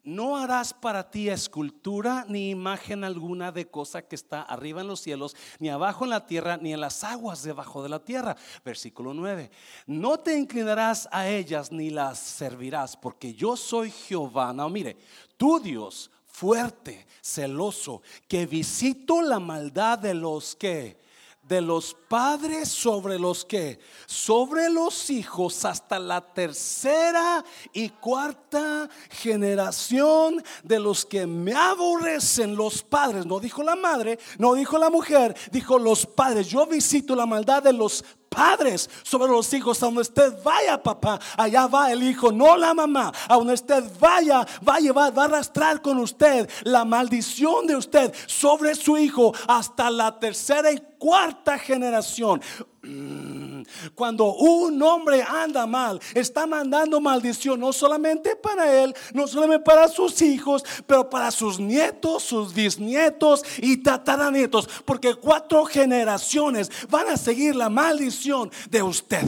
No 0.04 0.38
harás 0.38 0.72
para 0.72 1.10
ti 1.10 1.30
escultura 1.30 2.24
ni 2.30 2.52
imagen 2.52 3.04
alguna 3.04 3.52
de 3.52 3.68
cosa 3.68 4.04
que 4.04 4.16
está 4.16 4.44
arriba 4.44 4.82
en 4.82 4.88
los 4.88 5.00
cielos, 5.00 5.36
ni 5.58 5.70
abajo 5.70 6.04
en 6.04 6.12
la 6.12 6.28
tierra, 6.28 6.58
ni 6.58 6.74
en 6.74 6.80
las 6.80 7.04
aguas 7.04 7.42
debajo 7.42 7.82
de 7.82 7.90
la 7.90 7.98
tierra. 7.98 8.38
Versículo 8.64 9.16
9. 9.16 9.50
No 9.88 10.20
te 10.20 10.38
inclinarás 10.38 11.10
a 11.12 11.28
ellas 11.28 11.72
ni 11.72 11.90
las 11.90 12.20
servirás, 12.20 12.96
porque 12.96 13.34
yo 13.34 13.58
soy 13.58 13.90
Jehová. 13.90 14.54
No, 14.54 14.70
mire, 14.70 14.96
tu 15.38 15.60
Dios 15.60 16.12
fuerte, 16.28 17.08
celoso, 17.20 18.04
que 18.28 18.46
visito 18.46 19.24
la 19.24 19.40
maldad 19.40 19.98
de 19.98 20.14
los 20.14 20.56
que 20.56 21.07
de 21.48 21.62
los 21.62 21.96
padres 22.08 22.70
sobre 22.70 23.18
los 23.18 23.46
que, 23.46 23.80
sobre 24.06 24.70
los 24.70 25.10
hijos 25.10 25.64
hasta 25.66 25.98
la 26.00 26.22
tercera 26.22 27.44
y 27.74 27.90
cuarta 27.90 28.90
generación 29.10 30.44
de 30.64 30.80
los 30.80 31.06
que 31.06 31.26
me 31.26 31.54
aborrecen 31.54 32.56
los 32.56 32.84
padres. 32.84 33.26
No 33.26 33.40
dijo 33.40 33.64
la 33.64 33.76
madre, 33.76 34.20
no 34.38 34.54
dijo 34.56 34.78
la 34.78 34.90
mujer, 34.90 35.36
dijo 35.52 35.80
los 35.80 36.06
padres. 36.06 36.48
Yo 36.48 36.66
visito 36.66 37.16
la 37.16 37.26
maldad 37.26 37.64
de 37.64 37.74
los 37.74 38.04
padres 38.30 38.90
sobre 39.04 39.32
los 39.32 39.52
hijos. 39.54 39.82
A 39.82 39.88
donde 39.88 40.02
usted 40.02 40.34
vaya, 40.44 40.82
papá, 40.82 41.20
allá 41.36 41.68
va 41.68 41.92
el 41.92 42.04
hijo, 42.04 42.32
no 42.32 42.58
la 42.58 42.74
mamá. 42.74 43.12
A 43.28 43.36
donde 43.36 43.54
usted 43.54 43.84
vaya, 44.00 44.46
va 44.68 44.76
a 44.76 44.80
llevar, 44.80 45.18
va 45.18 45.24
a 45.24 45.26
arrastrar 45.26 45.82
con 45.82 45.98
usted 46.00 46.50
la 46.64 46.86
maldición 46.86 47.68
de 47.68 47.76
usted 47.76 48.14
sobre 48.26 48.76
su 48.76 48.98
hijo 48.98 49.34
hasta 49.48 49.90
la 49.90 50.20
tercera 50.20 50.72
y 50.72 50.82
cuarta 50.98 51.58
generación. 51.58 52.42
Mm, 52.88 53.64
cuando 53.94 54.34
un 54.34 54.82
hombre 54.82 55.22
anda 55.22 55.68
mal, 55.68 56.00
está 56.14 56.48
mandando 56.48 57.02
maldición 57.02 57.60
no 57.60 57.74
solamente 57.74 58.36
para 58.36 58.82
él, 58.82 58.96
no 59.14 59.28
solamente 59.28 59.64
para 59.64 59.90
sus 59.90 60.22
hijos, 60.22 60.64
pero 60.86 61.10
para 61.10 61.30
sus 61.32 61.60
nietos, 61.60 62.24
sus 62.24 62.54
bisnietos 62.54 63.44
y 63.58 63.78
tataranietos, 63.78 64.70
porque 64.86 65.16
cuatro 65.16 65.66
generaciones 65.66 66.72
van 66.90 67.10
a 67.10 67.18
seguir 67.18 67.56
la 67.56 67.70
maldición 67.70 68.50
de 68.70 68.82
usted. 68.82 69.28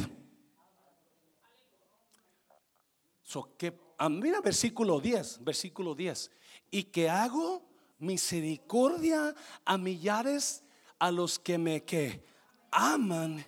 Ah, 4.02 4.08
mira 4.08 4.40
versículo 4.40 5.02
10, 5.02 5.44
versículo 5.44 5.94
10. 5.94 6.32
Y 6.72 6.84
que 6.84 7.10
hago 7.10 7.62
misericordia 8.00 9.36
a 9.66 9.78
millares 9.78 10.64
a 10.98 11.12
los 11.12 11.38
que 11.38 11.58
me 11.58 11.84
que 11.84 12.24
aman 12.72 13.44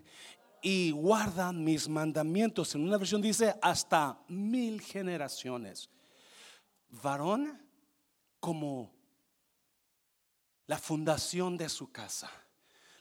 y 0.62 0.92
guardan 0.92 1.64
mis 1.64 1.90
mandamientos. 1.90 2.76
En 2.76 2.84
una 2.84 2.98
versión 2.98 3.22
dice 3.22 3.56
hasta 3.62 4.20
mil 4.28 4.82
generaciones. 4.82 5.90
Varón 6.90 7.62
como 8.40 8.94
la 10.68 10.78
fundación 10.78 11.58
de 11.58 11.70
su 11.70 11.92
casa. 11.92 12.30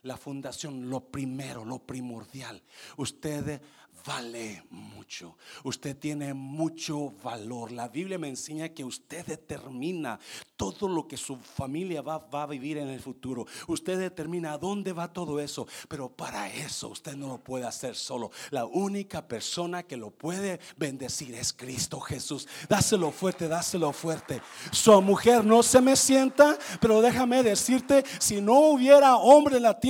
La 0.03 0.17
fundación, 0.17 0.89
lo 0.89 1.01
primero, 1.01 1.65
lo 1.65 1.79
primordial. 1.79 2.63
Usted 2.97 3.61
vale 4.07 4.65
mucho. 4.71 5.37
Usted 5.65 5.97
tiene 5.97 6.35
mucho 6.35 7.13
valor. 7.23 7.73
La 7.73 7.89
Biblia 7.89 8.19
me 8.19 8.29
enseña 8.29 8.71
que 8.71 8.85
usted 8.85 9.25
determina 9.27 10.19
todo 10.57 10.89
lo 10.89 11.09
que 11.09 11.17
su 11.17 11.37
familia 11.37 12.03
va, 12.03 12.23
a 12.31 12.47
vivir 12.47 12.79
en 12.79 12.89
el 12.89 13.01
futuro. 13.01 13.47
Usted 13.67 13.99
determina 13.99 14.59
dónde 14.59 14.93
va 14.93 15.13
todo 15.13 15.41
eso. 15.41 15.67
Pero 15.89 16.09
para 16.11 16.53
eso 16.53 16.89
usted 16.89 17.17
no 17.17 17.29
lo 17.29 17.39
puede 17.39 17.65
hacer 17.67 17.97
solo. 17.97 18.31
La 18.51 18.67
única 18.67 19.27
persona 19.27 19.83
que 19.83 19.97
lo 19.97 20.11
puede 20.11 20.61
bendecir 20.77 21.35
es 21.35 21.53
Cristo 21.53 22.01
Jesús. 22.01 22.47
Dáselo 22.69 23.11
fuerte, 23.11 23.49
dáselo 23.49 23.93
fuerte. 23.93 24.43
Su 24.71 25.01
mujer 25.01 25.45
no 25.45 25.63
se 25.63 25.81
me 25.81 25.97
sienta, 25.97 26.59
pero 26.81 27.01
déjame 27.01 27.43
decirte, 27.43 28.05
si 28.19 28.41
no 28.41 28.59
hubiera 28.71 29.17
hombre 29.17 29.57
en 29.57 29.63
la 29.63 29.81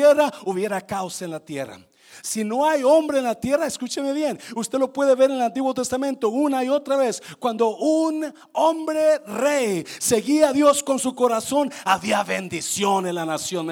hubiera 0.44 0.80
caos 0.80 1.22
en 1.22 1.30
la 1.30 1.40
tierra. 1.40 1.78
Si 2.22 2.44
no 2.44 2.66
hay 2.66 2.82
hombre 2.82 3.18
en 3.18 3.24
la 3.24 3.34
tierra, 3.34 3.66
escúcheme 3.66 4.12
bien, 4.12 4.38
usted 4.54 4.78
lo 4.78 4.92
puede 4.92 5.14
ver 5.14 5.30
en 5.30 5.36
el 5.36 5.42
Antiguo 5.42 5.74
Testamento 5.74 6.28
una 6.28 6.64
y 6.64 6.68
otra 6.68 6.96
vez. 6.96 7.22
Cuando 7.38 7.76
un 7.76 8.32
hombre 8.52 9.18
rey 9.26 9.84
seguía 9.98 10.50
a 10.50 10.52
Dios 10.52 10.82
con 10.82 10.98
su 10.98 11.14
corazón, 11.14 11.72
había 11.84 12.22
bendición 12.22 13.06
en 13.06 13.14
la 13.14 13.24
nación. 13.24 13.70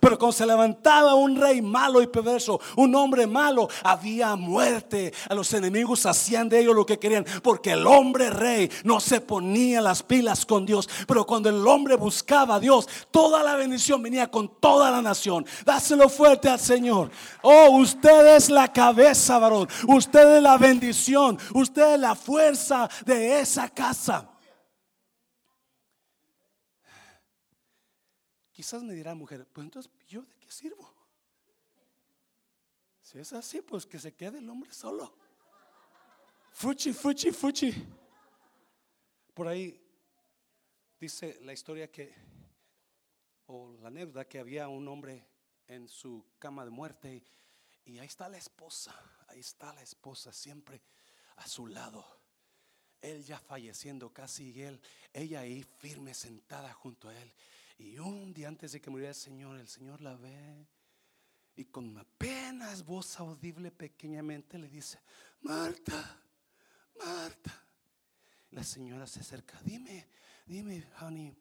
Pero 0.00 0.18
cuando 0.18 0.32
se 0.32 0.46
levantaba 0.46 1.14
un 1.14 1.36
rey 1.36 1.62
malo 1.62 2.02
y 2.02 2.06
perverso, 2.06 2.60
un 2.76 2.94
hombre 2.94 3.26
malo, 3.26 3.68
había 3.82 4.36
muerte. 4.36 5.12
A 5.28 5.34
los 5.34 5.52
enemigos 5.52 6.06
hacían 6.06 6.48
de 6.48 6.60
ellos 6.60 6.74
lo 6.74 6.86
que 6.86 6.98
querían, 6.98 7.24
porque 7.42 7.72
el 7.72 7.86
hombre 7.86 8.30
rey 8.30 8.70
no 8.84 9.00
se 9.00 9.20
ponía 9.20 9.80
las 9.80 10.02
pilas 10.02 10.46
con 10.46 10.66
Dios. 10.66 10.88
Pero 11.06 11.26
cuando 11.26 11.48
el 11.48 11.66
hombre 11.66 11.96
buscaba 11.96 12.56
a 12.56 12.60
Dios, 12.60 12.88
toda 13.10 13.42
la 13.42 13.56
bendición 13.56 14.02
venía 14.02 14.30
con 14.30 14.48
toda 14.60 14.90
la 14.90 15.02
nación. 15.02 15.46
Dáselo 15.64 16.08
fuerte 16.08 16.48
al 16.48 16.60
Señor. 16.60 17.10
Oh, 17.42 17.70
Usted 17.76 18.36
es 18.36 18.50
la 18.50 18.72
cabeza, 18.72 19.38
varón. 19.38 19.68
Usted 19.88 20.36
es 20.36 20.42
la 20.42 20.56
bendición. 20.58 21.38
Usted 21.54 21.94
es 21.94 22.00
la 22.00 22.14
fuerza 22.14 22.88
de 23.04 23.40
esa 23.40 23.68
casa. 23.68 24.30
Quizás 28.50 28.82
me 28.82 28.94
dirá 28.94 29.14
mujer, 29.14 29.46
pues 29.52 29.66
entonces 29.66 29.92
yo 30.08 30.22
de 30.22 30.34
qué 30.40 30.50
sirvo? 30.50 30.90
Si 33.02 33.18
es 33.18 33.32
así, 33.34 33.60
pues 33.60 33.84
que 33.84 33.98
se 33.98 34.14
quede 34.14 34.38
el 34.38 34.48
hombre 34.48 34.72
solo. 34.72 35.14
Fuchi, 36.52 36.94
fuchi, 36.94 37.32
fuchi. 37.32 37.86
Por 39.34 39.46
ahí 39.46 39.78
dice 40.98 41.38
la 41.42 41.52
historia 41.52 41.92
que, 41.92 42.14
o 43.46 43.72
la 43.82 43.88
anécdota 43.88 44.26
que 44.26 44.38
había 44.38 44.68
un 44.68 44.88
hombre 44.88 45.26
en 45.68 45.86
su 45.86 46.24
cama 46.38 46.64
de 46.64 46.70
muerte 46.70 47.22
y 47.86 48.00
ahí 48.00 48.06
está 48.06 48.28
la 48.28 48.36
esposa, 48.36 48.94
ahí 49.28 49.38
está 49.38 49.72
la 49.72 49.82
esposa 49.82 50.32
siempre 50.32 50.82
a 51.36 51.46
su 51.46 51.68
lado. 51.68 52.04
Él 53.00 53.24
ya 53.24 53.38
falleciendo 53.38 54.12
casi 54.12 54.60
él, 54.60 54.80
ella 55.12 55.40
ahí 55.40 55.62
firme 55.62 56.12
sentada 56.12 56.72
junto 56.72 57.08
a 57.08 57.16
él. 57.16 57.32
Y 57.78 57.98
un 57.98 58.34
día 58.34 58.48
antes 58.48 58.72
de 58.72 58.80
que 58.80 58.90
muriera 58.90 59.10
el 59.10 59.16
Señor, 59.16 59.58
el 59.58 59.68
Señor 59.68 60.00
la 60.00 60.16
ve 60.16 60.66
y 61.54 61.66
con 61.66 61.96
apenas 61.96 62.84
voz 62.84 63.20
audible 63.20 63.70
pequeñamente 63.70 64.58
le 64.58 64.68
dice, 64.68 65.00
Marta, 65.42 66.20
Marta. 66.98 67.62
La 68.50 68.64
señora 68.64 69.06
se 69.06 69.20
acerca, 69.20 69.60
dime, 69.62 70.08
dime, 70.46 70.88
honey, 71.00 71.36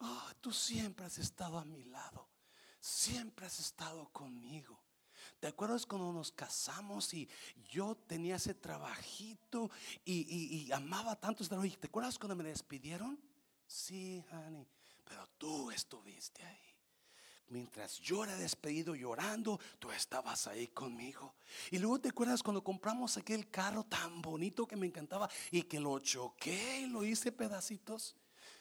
oh, 0.00 0.30
tú 0.40 0.52
siempre 0.52 1.06
has 1.06 1.18
estado 1.18 1.58
a 1.58 1.64
mi 1.64 1.84
lado 1.84 2.29
siempre 2.80 3.46
has 3.46 3.60
estado 3.60 4.08
conmigo. 4.12 4.78
¿Te 5.38 5.46
acuerdas 5.46 5.86
cuando 5.86 6.12
nos 6.12 6.32
casamos 6.32 7.14
y 7.14 7.28
yo 7.70 7.94
tenía 8.06 8.36
ese 8.36 8.54
trabajito 8.54 9.70
y, 10.04 10.70
amaba 10.72 11.16
tanto 11.16 11.42
ese 11.42 11.50
trabajo? 11.50 11.76
¿Te 11.78 11.86
acuerdas 11.86 12.18
cuando 12.18 12.36
me 12.36 12.44
despidieron? 12.44 13.18
Sí, 13.66 14.22
honey, 14.32 14.66
pero 15.04 15.26
tú 15.38 15.70
estuviste 15.70 16.44
ahí. 16.44 16.58
Mientras 17.48 17.98
yo 17.98 18.22
era 18.22 18.36
despedido 18.36 18.94
llorando, 18.94 19.58
tú 19.78 19.90
estabas 19.90 20.46
ahí 20.46 20.68
conmigo. 20.68 21.34
Y 21.70 21.78
luego 21.78 22.00
te 22.00 22.10
acuerdas 22.10 22.42
cuando 22.42 22.62
compramos 22.62 23.16
aquel 23.16 23.50
carro 23.50 23.84
tan 23.84 24.22
bonito 24.22 24.66
que 24.66 24.76
me 24.76 24.86
encantaba 24.86 25.28
y 25.50 25.62
que 25.62 25.80
lo 25.80 25.98
choqué 25.98 26.82
y 26.82 26.86
lo 26.86 27.02
hice 27.02 27.32
pedacitos. 27.32 28.14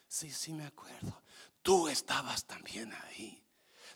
Sí, 0.08 0.32
sí 0.32 0.54
me 0.54 0.66
acuerdo. 0.66 1.22
Tú 1.62 1.88
estabas 1.88 2.46
también 2.46 2.92
ahí. 2.94 3.44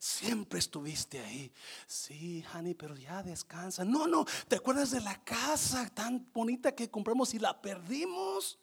Siempre 0.03 0.59
estuviste 0.59 1.21
ahí. 1.21 1.49
Sí, 1.87 2.43
honey, 2.53 2.73
pero 2.73 2.93
ya 2.97 3.23
descansa. 3.23 3.85
No, 3.85 4.05
no, 4.05 4.25
¿te 4.49 4.57
acuerdas 4.57 4.91
de 4.91 4.99
la 4.99 5.23
casa 5.23 5.89
tan 5.95 6.29
bonita 6.33 6.75
que 6.75 6.89
compramos 6.89 7.33
y 7.33 7.39
la 7.39 7.61
perdimos? 7.61 8.59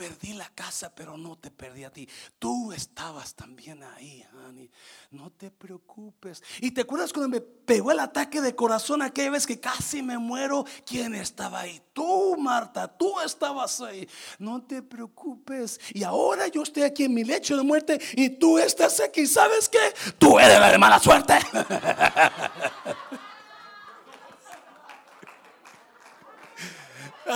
Perdí 0.00 0.32
la 0.32 0.48
casa, 0.54 0.90
pero 0.94 1.18
no 1.18 1.36
te 1.36 1.50
perdí 1.50 1.84
a 1.84 1.90
ti. 1.90 2.08
Tú 2.38 2.72
estabas 2.72 3.34
también 3.34 3.82
ahí, 3.82 4.24
honey. 4.32 4.70
No 5.10 5.28
te 5.30 5.50
preocupes. 5.50 6.42
¿Y 6.58 6.70
te 6.70 6.80
acuerdas 6.80 7.12
cuando 7.12 7.28
me 7.28 7.42
pegó 7.42 7.92
el 7.92 8.00
ataque 8.00 8.40
de 8.40 8.56
corazón 8.56 9.02
aquella 9.02 9.32
vez 9.32 9.46
que 9.46 9.60
casi 9.60 10.00
me 10.00 10.16
muero? 10.16 10.64
¿Quién 10.86 11.14
estaba 11.14 11.60
ahí? 11.60 11.82
Tú, 11.92 12.34
Marta, 12.38 12.88
tú 12.88 13.20
estabas 13.20 13.78
ahí. 13.82 14.08
No 14.38 14.62
te 14.62 14.80
preocupes. 14.80 15.78
Y 15.92 16.02
ahora 16.02 16.48
yo 16.48 16.62
estoy 16.62 16.84
aquí 16.84 17.04
en 17.04 17.12
mi 17.12 17.22
lecho 17.22 17.54
de 17.54 17.62
muerte 17.62 18.00
y 18.14 18.30
tú 18.30 18.58
estás 18.58 19.00
aquí. 19.00 19.26
¿Sabes 19.26 19.68
qué? 19.68 20.12
Tú 20.18 20.38
eres 20.38 20.58
la 20.58 20.72
de 20.72 20.78
mala 20.78 20.98
suerte. 20.98 21.34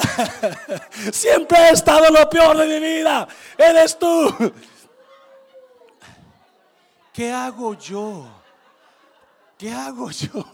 Siempre 1.13 1.59
he 1.59 1.71
estado 1.71 2.11
lo 2.11 2.29
peor 2.29 2.57
de 2.57 2.67
mi 2.67 2.87
vida. 2.87 3.29
Eres 3.57 3.99
tú. 3.99 4.53
¿Qué 7.13 7.33
hago 7.33 7.75
yo? 7.75 8.27
¿Qué 9.57 9.71
hago 9.73 10.11
yo? 10.11 10.45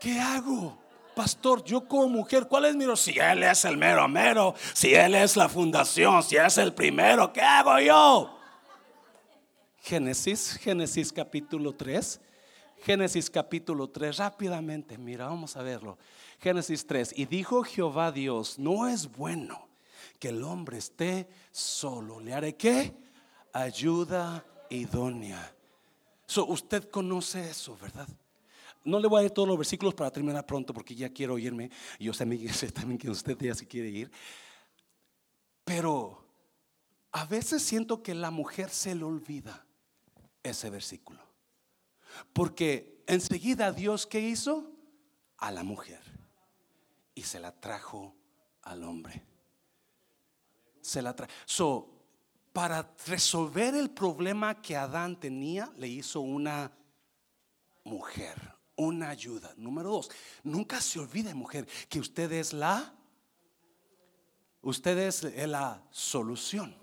¿Qué 0.00 0.20
hago? 0.20 0.76
Pastor, 1.14 1.64
yo 1.64 1.88
como 1.88 2.08
mujer, 2.08 2.46
¿cuál 2.46 2.66
es 2.66 2.76
mi 2.76 2.84
rol? 2.84 2.98
Si 2.98 3.18
Él 3.18 3.42
es 3.42 3.64
el 3.64 3.76
mero 3.76 4.06
mero, 4.06 4.54
si 4.74 4.94
Él 4.94 5.14
es 5.14 5.36
la 5.36 5.48
fundación, 5.48 6.22
si 6.22 6.36
es 6.36 6.58
el 6.58 6.74
primero, 6.74 7.32
¿qué 7.32 7.40
hago 7.40 7.78
yo? 7.80 8.38
Génesis, 9.80 10.58
Génesis 10.60 11.12
capítulo 11.12 11.72
3. 11.72 12.20
Génesis 12.86 13.28
capítulo 13.28 13.90
3, 13.90 14.16
rápidamente, 14.18 14.96
mira, 14.96 15.26
vamos 15.26 15.56
a 15.56 15.62
verlo. 15.64 15.98
Génesis 16.38 16.86
3, 16.86 17.14
y 17.16 17.24
dijo 17.24 17.64
Jehová 17.64 18.12
Dios, 18.12 18.60
no 18.60 18.86
es 18.86 19.10
bueno 19.10 19.66
que 20.20 20.28
el 20.28 20.44
hombre 20.44 20.78
esté 20.78 21.28
solo. 21.50 22.20
¿Le 22.20 22.32
haré 22.32 22.54
qué? 22.54 22.94
Ayuda 23.52 24.46
idónea. 24.70 25.52
So, 26.26 26.46
usted 26.46 26.88
conoce 26.88 27.50
eso, 27.50 27.76
¿verdad? 27.76 28.06
No 28.84 29.00
le 29.00 29.08
voy 29.08 29.18
a 29.18 29.22
leer 29.22 29.32
todos 29.32 29.48
los 29.48 29.58
versículos 29.58 29.92
para 29.92 30.12
terminar 30.12 30.46
pronto 30.46 30.72
porque 30.72 30.94
ya 30.94 31.08
quiero 31.08 31.38
irme. 31.38 31.72
Yo 31.98 32.12
sé 32.12 32.24
también 32.72 32.98
que 32.98 33.10
usted 33.10 33.36
ya 33.36 33.56
se 33.56 33.66
quiere 33.66 33.88
ir. 33.88 34.12
Pero 35.64 36.24
a 37.10 37.24
veces 37.24 37.64
siento 37.64 38.00
que 38.00 38.14
la 38.14 38.30
mujer 38.30 38.70
se 38.70 38.94
le 38.94 39.02
olvida 39.02 39.66
ese 40.44 40.70
versículo. 40.70 41.26
Porque 42.32 43.02
enseguida 43.06 43.72
Dios, 43.72 44.06
¿qué 44.06 44.20
hizo? 44.20 44.72
A 45.38 45.50
la 45.50 45.62
mujer. 45.62 46.00
Y 47.14 47.22
se 47.22 47.40
la 47.40 47.52
trajo 47.52 48.14
al 48.62 48.84
hombre. 48.84 49.24
Se 50.80 51.02
la 51.02 51.14
trajo. 51.14 51.32
So, 51.44 51.96
para 52.52 52.94
resolver 53.06 53.74
el 53.74 53.90
problema 53.90 54.62
que 54.62 54.76
Adán 54.76 55.20
tenía, 55.20 55.70
le 55.76 55.88
hizo 55.88 56.20
una 56.20 56.72
mujer, 57.84 58.54
una 58.76 59.10
ayuda. 59.10 59.52
Número 59.56 59.90
dos, 59.90 60.10
nunca 60.42 60.80
se 60.80 60.98
olvide, 60.98 61.34
mujer, 61.34 61.68
que 61.88 62.00
usted 62.00 62.32
es 62.32 62.52
la, 62.52 62.94
usted 64.62 64.96
es 64.98 65.22
la 65.48 65.82
solución, 65.90 66.74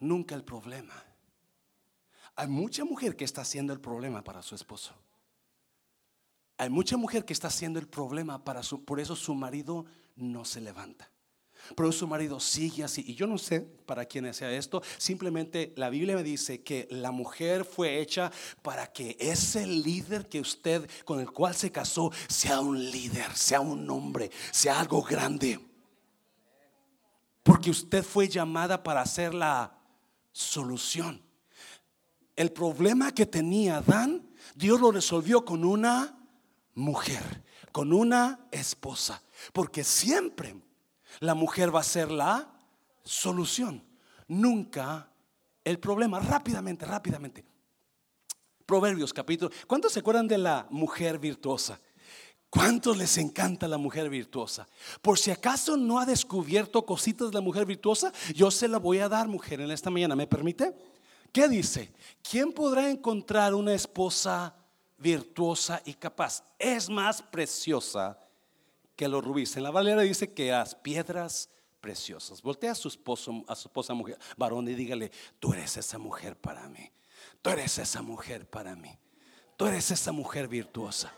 nunca 0.00 0.34
el 0.34 0.44
problema. 0.44 1.05
Hay 2.36 2.48
mucha 2.48 2.84
mujer 2.84 3.16
que 3.16 3.24
está 3.24 3.40
haciendo 3.40 3.72
el 3.72 3.80
problema 3.80 4.22
para 4.22 4.42
su 4.42 4.54
esposo. 4.54 4.94
Hay 6.58 6.70
mucha 6.70 6.96
mujer 6.96 7.24
que 7.24 7.32
está 7.32 7.48
haciendo 7.48 7.78
el 7.78 7.88
problema 7.88 8.44
para 8.44 8.62
su, 8.62 8.84
por 8.84 9.00
eso 9.00 9.16
su 9.16 9.34
marido 9.34 9.86
no 10.16 10.44
se 10.44 10.60
levanta. 10.60 11.10
Pero 11.74 11.90
su 11.90 12.06
marido 12.06 12.38
sigue 12.38 12.84
así. 12.84 13.02
Y 13.06 13.14
yo 13.14 13.26
no 13.26 13.38
sé 13.38 13.60
para 13.60 14.04
quién 14.04 14.32
sea 14.32 14.52
esto. 14.52 14.82
Simplemente 14.98 15.72
la 15.76 15.90
Biblia 15.90 16.14
me 16.14 16.22
dice 16.22 16.62
que 16.62 16.86
la 16.90 17.10
mujer 17.10 17.64
fue 17.64 18.00
hecha 18.00 18.30
para 18.62 18.92
que 18.92 19.16
ese 19.18 19.66
líder 19.66 20.28
que 20.28 20.40
usted, 20.40 20.88
con 21.04 21.18
el 21.20 21.30
cual 21.30 21.54
se 21.54 21.72
casó, 21.72 22.12
sea 22.28 22.60
un 22.60 22.78
líder, 22.90 23.34
sea 23.34 23.60
un 23.60 23.88
hombre, 23.90 24.30
sea 24.52 24.78
algo 24.78 25.02
grande. 25.02 25.58
Porque 27.42 27.70
usted 27.70 28.04
fue 28.04 28.28
llamada 28.28 28.82
para 28.82 29.00
hacer 29.00 29.34
la 29.34 29.78
solución. 30.32 31.25
El 32.36 32.52
problema 32.52 33.12
que 33.12 33.24
tenía 33.24 33.78
Adán, 33.78 34.28
Dios 34.54 34.78
lo 34.78 34.92
resolvió 34.92 35.44
con 35.44 35.64
una 35.64 36.18
mujer, 36.74 37.42
con 37.72 37.94
una 37.94 38.46
esposa. 38.50 39.22
Porque 39.54 39.82
siempre 39.82 40.54
la 41.20 41.34
mujer 41.34 41.74
va 41.74 41.80
a 41.80 41.84
ser 41.84 42.10
la 42.10 42.52
solución, 43.02 43.82
nunca 44.28 45.10
el 45.64 45.78
problema. 45.78 46.20
Rápidamente, 46.20 46.84
rápidamente. 46.84 47.44
Proverbios 48.66 49.12
capítulo. 49.12 49.50
¿Cuántos 49.66 49.92
se 49.92 50.00
acuerdan 50.00 50.28
de 50.28 50.38
la 50.38 50.66
mujer 50.70 51.18
virtuosa? 51.18 51.80
¿Cuántos 52.50 52.96
les 52.96 53.18
encanta 53.18 53.66
la 53.66 53.78
mujer 53.78 54.08
virtuosa? 54.08 54.68
Por 55.02 55.18
si 55.18 55.30
acaso 55.30 55.76
no 55.76 55.98
ha 55.98 56.06
descubierto 56.06 56.84
cositas 56.84 57.28
de 57.28 57.34
la 57.34 57.40
mujer 57.40 57.66
virtuosa, 57.66 58.12
yo 58.34 58.50
se 58.50 58.68
la 58.68 58.78
voy 58.78 58.98
a 58.98 59.08
dar, 59.08 59.28
mujer, 59.28 59.60
en 59.60 59.70
esta 59.70 59.90
mañana. 59.90 60.14
¿Me 60.16 60.26
permite? 60.26 60.74
¿Qué 61.36 61.48
dice? 61.48 61.92
¿Quién 62.22 62.50
podrá 62.50 62.88
encontrar 62.88 63.52
una 63.52 63.74
esposa 63.74 64.56
virtuosa 64.96 65.82
y 65.84 65.92
capaz? 65.92 66.42
Es 66.58 66.88
más 66.88 67.20
preciosa 67.20 68.18
que 68.96 69.06
los 69.06 69.22
rubíes. 69.22 69.54
En 69.54 69.64
la 69.64 69.70
Valera 69.70 70.00
dice 70.00 70.32
que 70.32 70.50
las 70.50 70.74
piedras 70.74 71.50
preciosas. 71.82 72.40
Voltea 72.40 72.72
a 72.72 72.74
su 72.74 72.88
esposo, 72.88 73.44
a 73.48 73.54
su 73.54 73.68
esposa 73.68 73.92
mujer, 73.92 74.18
varón 74.38 74.66
y 74.66 74.72
dígale, 74.72 75.12
tú 75.38 75.52
eres 75.52 75.76
esa 75.76 75.98
mujer 75.98 76.38
para 76.38 76.70
mí. 76.70 76.90
Tú 77.42 77.50
eres 77.50 77.76
esa 77.76 78.00
mujer 78.00 78.48
para 78.48 78.74
mí. 78.74 78.98
Tú 79.58 79.66
eres 79.66 79.90
esa 79.90 80.12
mujer 80.12 80.48
virtuosa. 80.48 81.12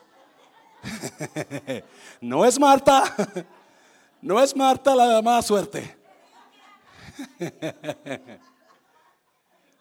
no 2.20 2.44
es 2.44 2.58
Marta. 2.58 3.04
No 4.20 4.42
es 4.42 4.56
Marta 4.56 4.96
la 4.96 5.22
mala 5.22 5.42
suerte. 5.42 5.96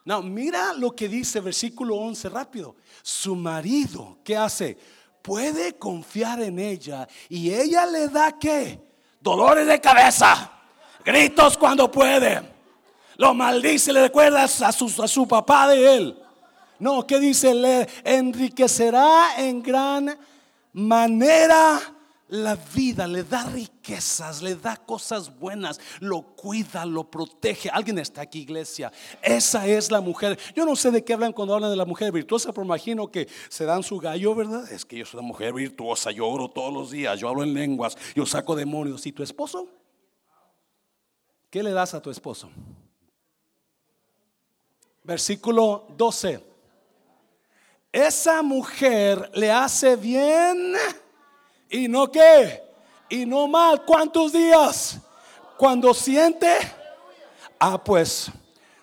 No, 0.07 0.21
mira 0.21 0.73
lo 0.73 0.95
que 0.95 1.07
dice 1.07 1.39
versículo 1.39 1.97
11 1.97 2.29
rápido. 2.29 2.75
Su 3.03 3.35
marido, 3.35 4.17
¿qué 4.23 4.35
hace? 4.35 4.77
puede 5.27 5.77
confiar 5.77 6.41
en 6.41 6.57
ella 6.57 7.05
y 7.27 7.53
ella 7.53 7.85
le 7.85 8.07
da 8.07 8.39
qué? 8.39 8.79
Dolores 9.19 9.67
de 9.67 9.81
cabeza, 9.81 10.49
gritos 11.03 11.57
cuando 11.57 11.91
puede. 11.91 12.41
Lo 13.17 13.33
maldice, 13.33 13.91
le 13.91 14.03
recuerdas 14.03 14.61
a 14.61 14.71
su, 14.71 14.85
a 15.03 15.07
su 15.07 15.27
papá 15.27 15.67
de 15.67 15.97
él. 15.97 16.23
No, 16.79 17.05
¿qué 17.05 17.19
dice? 17.19 17.53
Le 17.53 17.85
enriquecerá 18.05 19.31
en 19.37 19.61
gran 19.61 20.17
manera 20.71 21.81
la 22.29 22.55
vida, 22.55 23.07
le 23.07 23.23
da 23.23 23.45
riquezas, 23.45 24.41
le 24.41 24.55
da 24.55 24.75
cosas 24.75 25.37
buenas, 25.39 25.79
lo 25.99 26.21
cuida, 26.21 26.85
lo 26.85 27.09
protege. 27.09 27.69
Alguien 27.69 27.99
está 27.99 28.21
aquí, 28.21 28.39
iglesia. 28.39 28.91
Esa 29.21 29.65
es 29.67 29.91
la 29.91 30.01
mujer. 30.01 30.37
Yo 30.55 30.65
no 30.65 30.75
sé 30.75 30.91
de 30.91 31.03
qué 31.03 31.13
hablan 31.13 31.31
cuando 31.31 31.53
hablan 31.53 31.69
de 31.69 31.77
la 31.77 31.85
mujer 31.85 32.11
virtuosa, 32.11 32.51
pero 32.51 32.65
imagino 32.65 33.09
que 33.09 33.27
se 33.49 33.65
dan 33.65 33.83
su 33.83 33.97
gallo, 33.97 34.35
¿verdad? 34.35 34.69
Es 34.71 34.85
que 34.85 34.97
yo 34.97 35.05
soy 35.05 35.19
una 35.19 35.27
mujer 35.27 35.53
virtuosa, 35.53 36.11
yo 36.11 36.27
oro 36.27 36.49
todos 36.49 36.73
los 36.73 36.91
días, 36.91 37.19
yo 37.19 37.29
hablo 37.29 37.43
en 37.43 37.53
lenguas, 37.53 37.97
yo 38.15 38.25
saco 38.25 38.55
demonios. 38.55 39.05
¿Y 39.05 39.11
tu 39.11 39.23
esposo? 39.23 39.67
¿Qué 41.49 41.63
le 41.63 41.71
das 41.71 41.93
a 41.93 42.01
tu 42.01 42.11
esposo? 42.11 42.49
Versículo 45.03 45.87
12. 45.97 46.43
Esa 47.93 48.41
mujer 48.41 49.31
le 49.33 49.49
hace 49.49 49.95
bien 49.95 50.75
y 51.69 51.87
no 51.87 52.11
qué, 52.11 52.63
y 53.09 53.25
no 53.25 53.47
mal. 53.47 53.83
¿Cuántos 53.85 54.33
días? 54.33 54.99
Cuando 55.57 55.93
siente, 55.93 56.53
ah, 57.59 57.83
pues, 57.83 58.31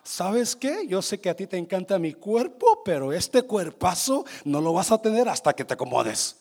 ¿sabes 0.03 0.57
qué? 0.57 0.87
Yo 0.87 1.01
sé 1.03 1.21
que 1.21 1.31
a 1.31 1.37
ti 1.37 1.47
te 1.47 1.57
encanta 1.57 1.99
mi 1.99 2.15
cuerpo, 2.15 2.83
pero 2.85 3.13
este 3.13 3.43
cuerpazo 3.43 4.25
no 4.45 4.61
lo 4.61 4.73
vas 4.73 4.91
a 4.91 4.99
tener 4.99 5.29
hasta 5.29 5.53
que 5.53 5.65
te 5.65 5.75
acomodes. 5.75 6.37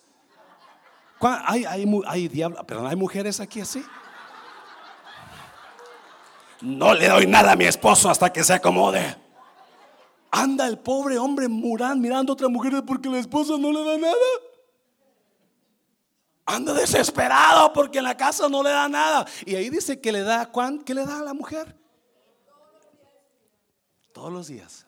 Hay, 1.19 1.63
hay, 1.63 1.85
hay 2.05 2.27
diablo, 2.27 2.63
pero 2.65 2.85
hay 2.85 2.95
mujeres 2.95 3.39
aquí 3.39 3.61
así. 3.61 3.83
No 6.59 6.93
le 6.93 7.07
doy 7.07 7.27
nada 7.27 7.53
a 7.53 7.55
mi 7.55 7.65
esposo 7.65 8.09
hasta 8.09 8.31
que 8.31 8.43
se 8.43 8.53
acomode. 8.53 9.15
Anda 10.31 10.67
el 10.67 10.79
pobre 10.79 11.17
hombre 11.17 11.47
murán 11.47 12.01
mirando 12.01 12.31
a 12.31 12.33
otra 12.33 12.47
mujer 12.47 12.83
porque 12.85 13.07
la 13.07 13.19
esposa 13.19 13.53
no 13.57 13.71
le 13.71 13.83
da 13.83 13.97
nada. 13.97 14.52
Anda 16.45 16.73
desesperado 16.73 17.71
porque 17.71 17.99
en 17.99 18.03
la 18.03 18.17
casa 18.17 18.49
no 18.49 18.61
le 18.63 18.69
da 18.69 18.89
nada. 18.89 19.25
Y 19.45 19.55
ahí 19.55 19.69
dice 19.69 20.01
que 20.01 20.11
le 20.11 20.21
da, 20.21 20.51
¿qué 20.85 20.93
le 20.93 21.05
da 21.05 21.19
a 21.19 21.23
la 21.23 21.33
mujer? 21.33 21.77
Todos 24.11 24.31
los 24.31 24.47
días. 24.47 24.85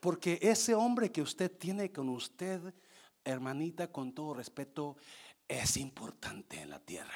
Porque 0.00 0.38
ese 0.42 0.74
hombre 0.74 1.12
que 1.12 1.22
usted 1.22 1.50
tiene 1.50 1.92
con 1.92 2.08
usted, 2.08 2.60
hermanita, 3.24 3.92
con 3.92 4.12
todo 4.12 4.34
respeto, 4.34 4.96
es 5.46 5.76
importante 5.76 6.60
en 6.60 6.70
la 6.70 6.80
tierra. 6.80 7.14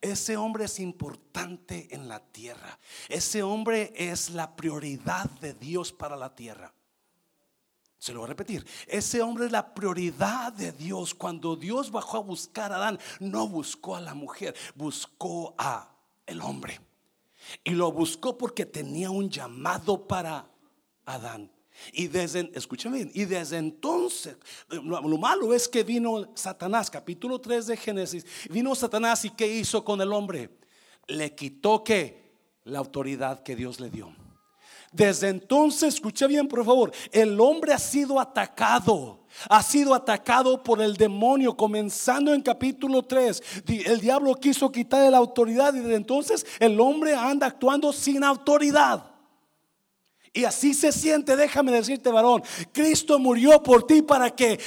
Ese 0.00 0.36
hombre 0.36 0.66
es 0.66 0.78
importante 0.78 1.88
en 1.90 2.08
la 2.08 2.20
tierra. 2.20 2.78
Ese 3.08 3.42
hombre 3.42 3.92
es 3.96 4.30
la 4.30 4.54
prioridad 4.54 5.28
de 5.40 5.54
Dios 5.54 5.92
para 5.92 6.16
la 6.16 6.34
tierra. 6.34 6.72
Se 7.98 8.12
lo 8.12 8.20
voy 8.20 8.26
a 8.26 8.28
repetir. 8.28 8.64
Ese 8.86 9.20
hombre 9.22 9.46
es 9.46 9.52
la 9.52 9.74
prioridad 9.74 10.52
de 10.52 10.72
Dios. 10.72 11.14
Cuando 11.14 11.56
Dios 11.56 11.90
bajó 11.90 12.18
a 12.18 12.20
buscar 12.20 12.72
a 12.72 12.76
Adán, 12.76 12.98
no 13.18 13.48
buscó 13.48 13.96
a 13.96 14.00
la 14.00 14.14
mujer, 14.14 14.54
buscó 14.74 15.54
a 15.58 15.90
el 16.26 16.40
hombre. 16.40 16.80
Y 17.64 17.72
lo 17.72 17.90
buscó 17.90 18.38
porque 18.38 18.66
tenía 18.66 19.10
un 19.10 19.28
llamado 19.30 20.06
para 20.06 20.48
Adán. 21.06 21.50
Y 21.92 22.08
desde, 22.08 22.50
escúchame 22.54 23.10
y 23.14 23.24
desde 23.24 23.56
entonces, 23.56 24.36
lo, 24.68 25.02
malo 25.18 25.54
es 25.54 25.68
que 25.68 25.84
vino 25.84 26.30
Satanás, 26.34 26.90
capítulo 26.90 27.40
3 27.40 27.68
de 27.68 27.76
Génesis, 27.76 28.26
vino 28.50 28.74
Satanás 28.74 29.24
y 29.24 29.30
¿qué 29.30 29.46
hizo 29.46 29.84
con 29.84 30.00
el 30.00 30.12
hombre? 30.12 30.50
Le 31.06 31.34
quitó 31.34 31.84
que 31.84 32.32
la 32.64 32.80
autoridad 32.80 33.42
que 33.42 33.56
Dios 33.56 33.80
le 33.80 33.90
dio. 33.90 34.12
Desde 34.92 35.28
entonces, 35.28 35.94
escuche 35.94 36.26
bien 36.26 36.48
por 36.48 36.64
favor, 36.64 36.92
el 37.12 37.38
hombre 37.40 37.72
ha 37.72 37.78
sido 37.78 38.18
atacado. 38.18 39.18
Ha 39.48 39.62
sido 39.62 39.94
atacado 39.94 40.62
por 40.62 40.80
el 40.80 40.96
demonio, 40.96 41.56
comenzando 41.56 42.32
en 42.32 42.40
capítulo 42.40 43.02
3. 43.02 43.42
El 43.86 44.00
diablo 44.00 44.34
quiso 44.34 44.72
quitarle 44.72 45.10
la 45.10 45.18
autoridad 45.18 45.74
y 45.74 45.80
desde 45.80 45.94
entonces 45.94 46.46
el 46.58 46.80
hombre 46.80 47.14
anda 47.14 47.46
actuando 47.46 47.92
sin 47.92 48.24
autoridad. 48.24 49.04
Y 50.32 50.44
así 50.44 50.74
se 50.74 50.92
siente, 50.92 51.36
déjame 51.36 51.72
decirte, 51.72 52.10
varón, 52.10 52.42
Cristo 52.72 53.18
murió 53.18 53.62
por 53.62 53.86
ti 53.86 54.02
para 54.02 54.30
que 54.30 54.58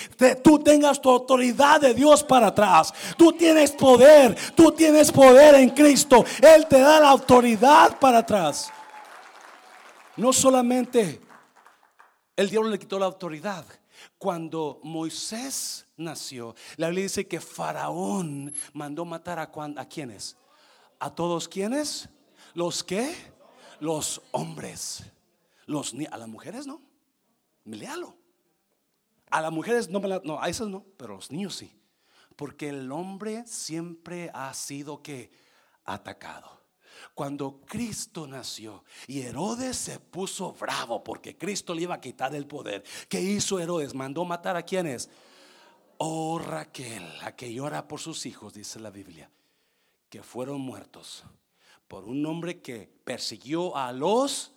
tú 0.43 0.59
tengas 0.59 1.01
tu 1.01 1.09
autoridad 1.09 1.79
de 1.81 1.93
Dios 1.93 2.23
para 2.23 2.47
atrás. 2.47 2.93
Tú 3.17 3.31
tienes 3.33 3.71
poder, 3.71 4.35
tú 4.55 4.71
tienes 4.71 5.11
poder 5.11 5.55
en 5.55 5.69
Cristo. 5.69 6.25
Él 6.41 6.65
te 6.67 6.79
da 6.79 6.99
la 6.99 7.09
autoridad 7.09 7.97
para 7.99 8.19
atrás. 8.19 8.71
No 10.21 10.31
solamente 10.33 11.19
el 12.35 12.47
diablo 12.51 12.69
le 12.69 12.77
quitó 12.77 12.99
la 12.99 13.07
autoridad. 13.07 13.65
Cuando 14.19 14.79
Moisés 14.83 15.87
nació, 15.97 16.53
la 16.77 16.89
Biblia 16.89 17.05
dice 17.05 17.27
que 17.27 17.41
Faraón 17.41 18.53
mandó 18.73 19.03
matar 19.03 19.39
a, 19.39 19.51
a 19.77 19.85
quienes? 19.87 20.37
A 20.99 21.09
todos 21.09 21.47
quienes? 21.47 22.07
Los 22.53 22.83
que? 22.83 23.15
Los 23.79 24.21
hombres. 24.29 25.11
Los, 25.65 25.95
a 26.11 26.17
las 26.19 26.27
mujeres 26.27 26.67
no. 26.67 26.83
Léalo. 27.65 28.15
A 29.31 29.41
las 29.41 29.51
mujeres 29.51 29.89
no, 29.89 30.01
no, 30.23 30.39
a 30.39 30.49
esas 30.49 30.67
no, 30.67 30.85
pero 30.97 31.13
a 31.13 31.15
los 31.15 31.31
niños 31.31 31.55
sí. 31.55 31.75
Porque 32.35 32.69
el 32.69 32.91
hombre 32.91 33.43
siempre 33.47 34.29
ha 34.35 34.53
sido 34.53 35.01
que 35.01 35.31
atacado. 35.83 36.60
Cuando 37.13 37.61
Cristo 37.65 38.27
nació 38.27 38.83
y 39.07 39.21
Herodes 39.21 39.77
se 39.77 39.99
puso 39.99 40.53
bravo 40.53 41.03
porque 41.03 41.37
Cristo 41.37 41.73
le 41.73 41.83
iba 41.83 41.95
a 41.95 42.01
quitar 42.01 42.35
el 42.35 42.47
poder, 42.47 42.83
¿qué 43.09 43.21
hizo 43.21 43.59
Herodes? 43.59 43.93
Mandó 43.93 44.25
matar 44.25 44.55
a 44.55 44.63
quienes? 44.63 45.09
Oh 45.97 46.39
Raquel, 46.39 47.05
a 47.21 47.35
que 47.35 47.53
llora 47.53 47.87
por 47.87 47.99
sus 47.99 48.25
hijos, 48.25 48.53
dice 48.53 48.79
la 48.79 48.89
Biblia, 48.89 49.29
que 50.09 50.23
fueron 50.23 50.61
muertos 50.61 51.23
por 51.91 52.05
un 52.05 52.25
hombre 52.25 52.61
que 52.61 52.89
persiguió 53.03 53.75
a 53.75 53.91
los 53.91 54.53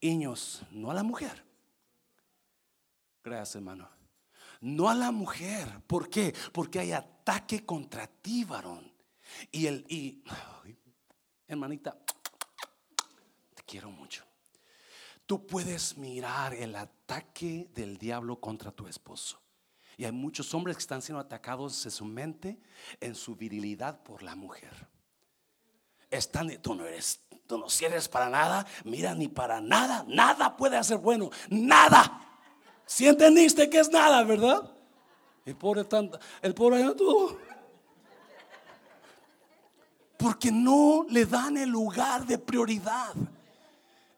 niños, 0.00 0.62
no 0.70 0.90
a 0.90 0.94
la 0.94 1.02
mujer. 1.02 1.44
Gracias, 3.22 3.56
hermano. 3.56 3.86
No 4.62 4.88
a 4.88 4.94
la 4.94 5.12
mujer. 5.12 5.82
¿Por 5.86 6.08
qué? 6.08 6.34
Porque 6.52 6.78
hay 6.80 6.92
ataque 6.92 7.66
contra 7.66 8.06
ti, 8.06 8.44
varón. 8.44 8.90
Y 9.52 9.66
el, 9.66 9.84
y, 9.90 10.22
hermanita, 11.48 11.96
te 13.54 13.62
quiero 13.64 13.90
mucho. 13.90 14.24
Tú 15.26 15.46
puedes 15.46 15.96
mirar 15.98 16.54
el 16.54 16.76
ataque 16.76 17.68
del 17.74 17.98
diablo 17.98 18.40
contra 18.40 18.70
tu 18.70 18.86
esposo. 18.86 19.40
Y 19.96 20.04
hay 20.04 20.12
muchos 20.12 20.54
hombres 20.54 20.76
que 20.76 20.82
están 20.82 21.02
siendo 21.02 21.20
atacados 21.20 21.84
en 21.84 21.90
su 21.90 22.04
mente, 22.04 22.58
en 23.00 23.14
su 23.14 23.34
virilidad 23.34 24.02
por 24.02 24.22
la 24.22 24.36
mujer. 24.36 24.86
Están, 26.10 26.56
tú 26.62 26.74
no 26.74 26.86
eres, 26.86 27.20
tú 27.46 27.58
no 27.58 27.68
sirves 27.68 28.08
para 28.08 28.30
nada, 28.30 28.64
mira, 28.84 29.14
ni 29.14 29.28
para 29.28 29.60
nada, 29.60 30.04
nada 30.06 30.56
puede 30.56 30.76
hacer 30.76 30.98
bueno, 30.98 31.30
nada. 31.50 32.40
Si 32.86 33.06
entendiste 33.06 33.68
que 33.68 33.80
es 33.80 33.90
nada, 33.90 34.22
¿verdad? 34.22 34.72
El 35.44 35.56
pobre, 35.56 35.84
tanto, 35.84 36.18
el 36.42 36.54
pobre, 36.54 36.94
todo. 36.94 37.38
Porque 40.18 40.52
no 40.52 41.06
le 41.08 41.24
dan 41.24 41.56
el 41.56 41.70
lugar 41.70 42.26
de 42.26 42.36
prioridad. 42.36 43.14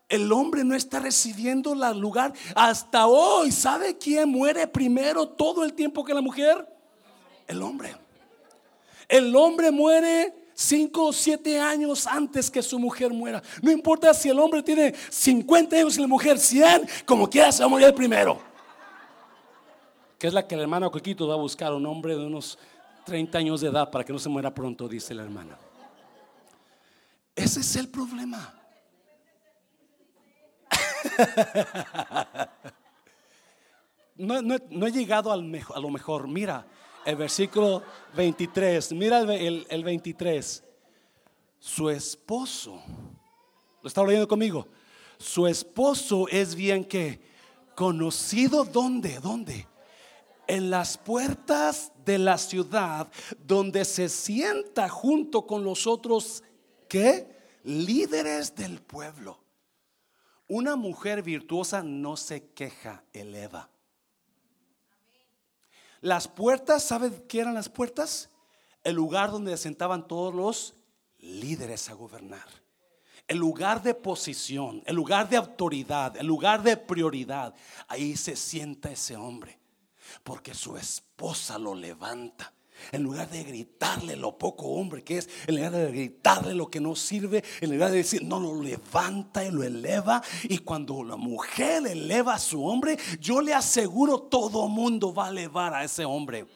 El 0.09 0.33
hombre 0.33 0.65
no 0.65 0.75
está 0.75 0.99
recibiendo 0.99 1.73
el 1.73 2.01
lugar 2.01 2.33
hasta 2.57 3.07
hoy. 3.07 3.53
¿Sabe 3.53 3.97
quién 3.97 4.29
muere 4.29 4.67
primero 4.67 5.29
todo 5.29 5.63
el 5.63 5.73
tiempo 5.73 6.05
que 6.05 6.13
la 6.13 6.21
mujer? 6.21 6.67
El 7.47 7.63
hombre. 7.63 7.95
El 9.09 9.35
hombre 9.37 9.71
muere 9.71 10.35
cinco 10.53 11.07
o 11.07 11.13
siete 11.13 11.61
años 11.61 12.07
antes 12.09 12.51
que 12.51 12.61
su 12.61 12.79
mujer 12.79 13.13
muera. 13.13 13.41
No 13.63 13.71
importa 13.71 14.13
si 14.13 14.29
el 14.29 14.39
hombre 14.41 14.65
tiene 14.65 14.95
50 15.11 15.77
años 15.77 15.97
y 15.97 16.01
la 16.01 16.09
mujer 16.09 16.39
100, 16.39 16.89
como 17.07 17.31
quiera 17.31 17.53
se 17.53 17.63
va 17.63 17.67
a 17.67 17.69
morir 17.69 17.95
primero. 17.95 18.41
Que 20.19 20.27
es 20.27 20.35
la 20.35 20.47
que 20.47 20.55
el 20.55 20.63
hermano 20.63 20.91
Coquito 20.91 21.29
va 21.29 21.35
a 21.35 21.39
buscar, 21.39 21.73
un 21.73 21.87
hombre 21.87 22.17
de 22.17 22.27
unos 22.27 22.59
30 23.07 23.39
años 23.39 23.61
de 23.61 23.69
edad 23.69 23.91
para 23.91 24.05
que 24.05 24.13
no 24.13 24.19
se 24.19 24.29
muera 24.29 24.53
pronto, 24.53 24.89
dice 24.89 25.15
la 25.15 25.23
hermana. 25.23 25.57
Ese 27.41 27.61
es 27.61 27.77
el 27.77 27.89
problema. 27.89 28.55
No, 34.17 34.87
he 34.87 34.93
llegado 34.93 35.33
al 35.33 35.41
a 35.75 35.81
lo 35.81 35.89
mejor. 35.89 36.29
Mira, 36.29 36.67
el 37.07 37.17
versículo 37.17 37.83
23. 38.15 38.93
Mira 38.93 39.21
el, 39.21 39.67
el 39.71 39.83
23. 39.83 40.63
Su 41.59 41.89
esposo, 41.89 42.83
¿lo 43.81 43.89
está 43.89 44.05
leyendo 44.05 44.29
conmigo? 44.29 44.69
Su 45.17 45.47
esposo 45.47 46.29
es 46.29 46.55
bien 46.55 46.85
que 46.85 47.23
conocido 47.75 48.65
dónde, 48.65 49.21
dónde? 49.21 49.67
En 50.47 50.69
las 50.69 50.99
puertas 50.99 51.91
de 52.05 52.19
la 52.19 52.37
ciudad 52.37 53.09
donde 53.39 53.87
se 53.87 54.11
sienta 54.11 54.91
junto 54.91 55.47
con 55.47 55.65
los 55.65 55.87
otros 55.87 56.43
¿qué? 56.91 57.27
Líderes 57.63 58.55
del 58.55 58.83
pueblo. 58.83 59.39
Una 60.49 60.75
mujer 60.77 61.23
virtuosa 61.23 61.83
no 61.83 62.17
se 62.17 62.51
queja, 62.51 63.05
eleva. 63.13 63.71
Las 66.01 66.27
puertas, 66.27 66.83
¿sabe 66.83 67.25
qué 67.29 67.41
eran 67.41 67.55
las 67.55 67.69
puertas? 67.69 68.29
El 68.83 68.97
lugar 68.97 69.31
donde 69.31 69.57
se 69.57 69.63
sentaban 69.63 70.09
todos 70.09 70.35
los 70.35 70.75
líderes 71.19 71.89
a 71.89 71.95
gobernar. 71.95 72.49
El 73.29 73.39
lugar 73.39 73.83
de 73.83 73.95
posición, 73.95 74.83
el 74.87 74.97
lugar 74.97 75.29
de 75.29 75.37
autoridad, 75.37 76.17
el 76.17 76.27
lugar 76.27 76.63
de 76.65 76.77
prioridad. 76.77 77.55
Ahí 77.87 78.17
se 78.17 78.35
sienta 78.35 78.91
ese 78.91 79.17
hombre. 79.17 79.61
Porque 80.25 80.55
su 80.55 80.77
esposa 80.77 81.57
lo 81.59 81.75
levanta. 81.77 82.53
En 82.93 83.03
lugar 83.03 83.29
de 83.31 83.45
gritarle 83.45 84.17
lo 84.17 84.39
poco 84.39 84.67
hombre 84.67 85.03
que 85.03 85.19
es, 85.19 85.29
en 85.47 85.57
lugar 85.57 85.73
de 85.73 85.91
gritarle 85.91 86.55
lo 86.55 86.71
que 86.71 86.81
no 86.81 86.97
sirve, 86.97 87.45
en 87.61 87.73
lugar 87.73 87.91
de 87.91 87.99
decir, 87.99 88.25
no, 88.25 88.41
lo 88.41 88.61
levanta 88.61 89.45
y 89.45 89.51
lo 89.51 89.63
eleva. 89.63 90.23
Y 90.45 90.59
cuando 90.59 91.05
la 91.05 91.17
mujer 91.17 91.87
eleva 91.87 92.35
a 92.35 92.39
su 92.39 92.65
hombre, 92.65 92.99
yo 93.21 93.41
le 93.41 93.55
aseguro 93.55 94.21
todo 94.21 94.69
mundo 94.69 95.13
va 95.13 95.27
a 95.27 95.31
elevar 95.31 95.75
a 95.75 95.85
ese 95.85 96.05
hombre. 96.05 96.47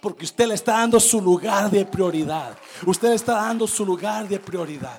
Porque 0.00 0.24
usted 0.24 0.48
le 0.48 0.54
está 0.54 0.72
dando 0.72 1.00
su 1.00 1.20
lugar 1.20 1.70
de 1.70 1.84
prioridad. 1.84 2.56
Usted 2.86 3.10
le 3.10 3.14
está 3.14 3.34
dando 3.34 3.66
su 3.66 3.84
lugar 3.84 4.28
de 4.28 4.38
prioridad. 4.38 4.98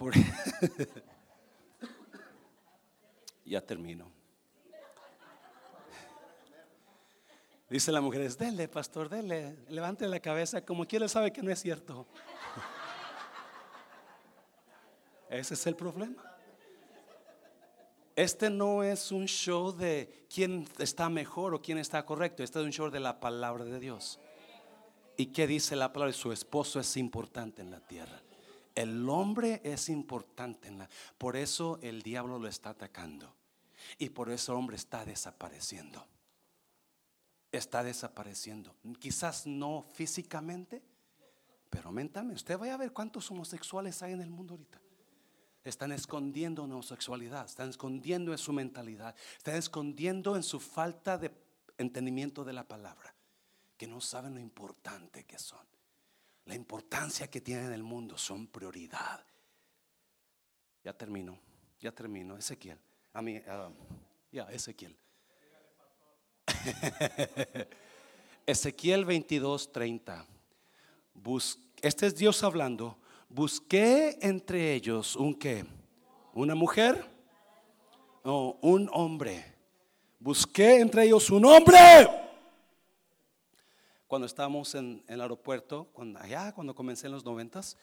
ya 3.44 3.60
termino. 3.60 4.10
Dice 7.70 7.92
la 7.92 8.00
mujer, 8.00 8.36
dele, 8.36 8.66
pastor, 8.66 9.08
dele, 9.08 9.56
levante 9.68 10.08
la 10.08 10.18
cabeza 10.18 10.64
como 10.64 10.86
quien 10.86 11.08
sabe 11.08 11.32
que 11.32 11.40
no 11.40 11.52
es 11.52 11.60
cierto. 11.60 12.04
Ese 15.30 15.54
es 15.54 15.66
el 15.68 15.76
problema. 15.76 16.20
Este 18.16 18.50
no 18.50 18.82
es 18.82 19.12
un 19.12 19.26
show 19.26 19.70
de 19.70 20.26
quién 20.28 20.66
está 20.80 21.08
mejor 21.08 21.54
o 21.54 21.62
quién 21.62 21.78
está 21.78 22.04
correcto. 22.04 22.42
Este 22.42 22.58
es 22.58 22.64
un 22.64 22.72
show 22.72 22.90
de 22.90 22.98
la 22.98 23.20
palabra 23.20 23.64
de 23.64 23.78
Dios. 23.78 24.18
¿Y 25.16 25.26
qué 25.26 25.46
dice 25.46 25.76
la 25.76 25.92
palabra? 25.92 26.12
Su 26.12 26.32
esposo 26.32 26.80
es 26.80 26.96
importante 26.96 27.62
en 27.62 27.70
la 27.70 27.78
tierra. 27.78 28.20
El 28.74 29.08
hombre 29.08 29.60
es 29.62 29.88
importante 29.88 30.66
en 30.66 30.78
la... 30.78 30.88
Por 31.18 31.36
eso 31.36 31.78
el 31.82 32.02
diablo 32.02 32.40
lo 32.40 32.48
está 32.48 32.70
atacando. 32.70 33.32
Y 33.96 34.08
por 34.08 34.28
eso 34.28 34.52
el 34.52 34.58
hombre 34.58 34.74
está 34.74 35.04
desapareciendo 35.04 36.04
está 37.52 37.82
desapareciendo. 37.82 38.74
Quizás 38.98 39.46
no 39.46 39.86
físicamente, 39.94 40.82
pero 41.68 41.92
mentalmente. 41.92 42.36
Usted 42.36 42.58
vaya 42.58 42.74
a 42.74 42.78
ver 42.78 42.92
cuántos 42.92 43.30
homosexuales 43.30 44.02
hay 44.02 44.12
en 44.12 44.20
el 44.20 44.30
mundo 44.30 44.54
ahorita. 44.54 44.80
Están 45.62 45.92
escondiendo 45.92 46.64
en 46.64 46.72
homosexualidad, 46.72 47.44
están 47.44 47.68
escondiendo 47.68 48.32
en 48.32 48.38
su 48.38 48.52
mentalidad, 48.52 49.14
están 49.36 49.56
escondiendo 49.56 50.36
en 50.36 50.42
su 50.42 50.58
falta 50.58 51.18
de 51.18 51.30
entendimiento 51.76 52.44
de 52.44 52.54
la 52.54 52.66
palabra, 52.66 53.14
que 53.76 53.86
no 53.86 54.00
saben 54.00 54.34
lo 54.34 54.40
importante 54.40 55.24
que 55.24 55.38
son. 55.38 55.66
La 56.46 56.54
importancia 56.54 57.28
que 57.28 57.42
tienen 57.42 57.66
en 57.66 57.72
el 57.74 57.82
mundo 57.82 58.16
son 58.16 58.46
prioridad. 58.46 59.24
Ya 60.82 60.96
termino, 60.96 61.38
ya 61.78 61.92
termino. 61.92 62.36
Ezequiel, 62.38 62.78
a 63.12 63.20
mí, 63.20 63.36
ah, 63.46 63.70
ya, 64.32 64.44
Ezequiel. 64.44 64.96
Ezequiel 68.46 69.04
22, 69.04 69.72
30. 69.72 70.26
este 71.82 72.06
es 72.06 72.16
Dios 72.16 72.42
hablando. 72.42 72.96
Busqué 73.28 74.18
entre 74.22 74.74
ellos 74.74 75.16
un 75.16 75.34
qué? 75.34 75.64
Una 76.34 76.54
mujer 76.54 77.04
o 78.24 78.58
un 78.62 78.90
hombre. 78.92 79.54
Busqué 80.18 80.80
entre 80.80 81.04
ellos 81.04 81.30
un 81.30 81.44
hombre. 81.44 81.78
Cuando 84.06 84.26
estábamos 84.26 84.74
en, 84.74 85.04
el 85.06 85.20
aeropuerto, 85.20 85.88
cuando, 85.92 86.18
allá 86.18 86.52
cuando 86.52 86.74
comencé 86.74 87.06
en 87.06 87.12
los 87.12 87.24
noventas, 87.24 87.76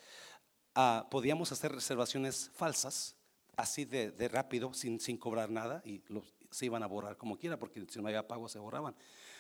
ah, 0.75 1.07
podíamos 1.09 1.51
hacer 1.53 1.71
reservaciones 1.71 2.51
falsas, 2.53 3.15
así 3.55 3.85
de, 3.85 4.11
rápido, 4.27 4.73
sin, 4.73 4.99
sin, 4.99 5.17
cobrar 5.17 5.49
nada, 5.49 5.81
y 5.85 6.03
los, 6.09 6.37
se 6.49 6.65
iban 6.65 6.83
a 6.83 6.88
borrar 6.88 7.17
como 7.17 7.38
quiera, 7.38 7.57
porque 7.57 7.86
si 7.89 8.01
no 8.01 8.07
había 8.07 8.27
pago 8.27 8.47
se 8.49 8.60
borraban. 8.60 8.95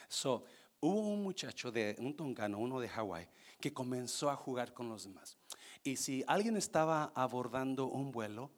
So, 0.07 0.43
hubo 0.79 0.99
un 0.99 1.23
muchacho 1.23 1.71
de 1.71 1.95
un 1.99 2.15
tongano, 2.15 2.59
uno 2.59 2.79
de 2.79 2.89
Hawái, 2.89 3.27
que 3.59 3.73
comenzó 3.73 4.29
a 4.29 4.35
jugar 4.35 4.73
con 4.73 4.89
los 4.89 5.03
demás. 5.03 5.37
Y 5.83 5.95
si 5.95 6.23
alguien 6.27 6.57
estaba 6.57 7.11
abordando 7.15 7.87
un 7.87 8.11
vuelo, 8.11 8.51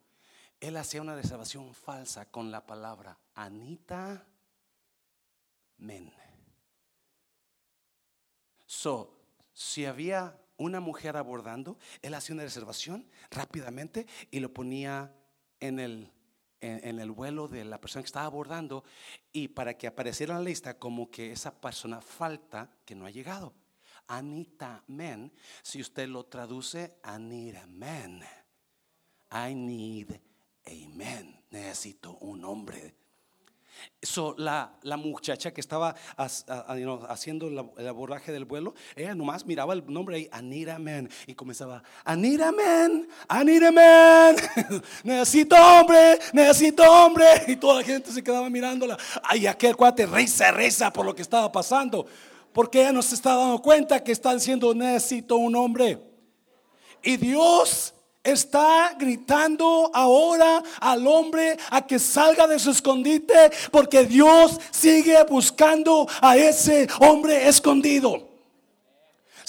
él 0.59 0.75
hacía 0.77 1.01
una 1.01 1.15
reservación 1.15 1.73
falsa 1.73 2.25
con 2.29 2.51
la 2.51 2.65
palabra 2.65 3.17
Anita 3.35 4.25
Men. 5.77 6.11
So, 8.65 9.17
si 9.53 9.85
había 9.85 10.37
una 10.57 10.79
mujer 10.79 11.17
abordando, 11.17 11.77
él 12.01 12.13
hacía 12.13 12.35
una 12.35 12.43
reservación 12.43 13.09
rápidamente 13.31 14.05
y 14.29 14.41
lo 14.41 14.53
ponía 14.53 15.15
en 15.59 15.79
el 15.79 16.11
en, 16.61 16.99
el 16.99 17.11
vuelo 17.11 17.47
de 17.47 17.65
la 17.65 17.79
persona 17.79 18.03
que 18.03 18.07
estaba 18.07 18.25
abordando 18.25 18.83
y 19.31 19.49
para 19.49 19.77
que 19.77 19.87
apareciera 19.87 20.33
en 20.33 20.43
la 20.43 20.49
lista 20.49 20.77
como 20.77 21.09
que 21.09 21.31
esa 21.31 21.59
persona 21.59 22.01
falta 22.01 22.69
que 22.85 22.95
no 22.95 23.05
ha 23.05 23.11
llegado. 23.11 23.53
Anita 24.07 24.83
men, 24.87 25.31
si 25.61 25.81
usted 25.81 26.07
lo 26.07 26.25
traduce, 26.25 26.97
Anita 27.03 27.67
men. 27.67 28.23
I 29.31 29.53
need 29.53 30.19
a. 30.65 31.39
Necesito 31.51 32.17
un 32.17 32.45
hombre. 32.45 32.95
So, 34.01 34.33
la, 34.37 34.71
la 34.83 34.95
muchacha 34.95 35.51
que 35.51 35.59
estaba 35.59 35.95
haciendo 36.17 37.47
el 37.77 37.87
abordaje 37.87 38.31
del 38.31 38.45
vuelo, 38.45 38.73
ella 38.95 39.13
nomás 39.13 39.45
miraba 39.45 39.73
el 39.73 39.83
nombre 39.91 40.15
ahí, 40.15 40.29
Anita 40.31 40.79
Man, 40.79 41.09
y 41.27 41.35
comenzaba, 41.35 41.83
Anita 42.05 42.51
Man, 42.51 43.07
Anita 43.27 43.71
Man, 43.71 44.37
necesito 45.03 45.55
hombre, 45.55 46.19
necesito 46.31 46.83
hombre, 46.83 47.25
y 47.47 47.57
toda 47.57 47.81
la 47.81 47.83
gente 47.83 48.11
se 48.11 48.23
quedaba 48.23 48.49
mirándola. 48.49 48.97
Ay, 49.23 49.47
aquel 49.47 49.75
cuate 49.75 50.05
reza, 50.05 50.51
reza 50.51 50.93
por 50.93 51.05
lo 51.05 51.13
que 51.13 51.21
estaba 51.21 51.51
pasando, 51.51 52.05
porque 52.53 52.79
ella 52.81 52.93
no 52.93 53.01
se 53.01 53.15
estaba 53.15 53.41
dando 53.41 53.61
cuenta 53.61 54.03
que 54.03 54.13
está 54.13 54.33
diciendo, 54.33 54.73
necesito 54.73 55.35
un 55.35 55.55
hombre. 55.55 55.99
Y 57.03 57.17
Dios 57.17 57.93
está 58.23 58.95
gritando 58.97 59.89
ahora 59.93 60.61
al 60.79 61.07
hombre 61.07 61.57
a 61.69 61.85
que 61.85 61.99
salga 61.99 62.47
de 62.47 62.59
su 62.59 62.71
escondite 62.71 63.51
porque 63.71 64.05
Dios 64.05 64.59
sigue 64.71 65.23
buscando 65.23 66.07
a 66.21 66.37
ese 66.37 66.87
hombre 66.99 67.47
escondido. 67.47 68.27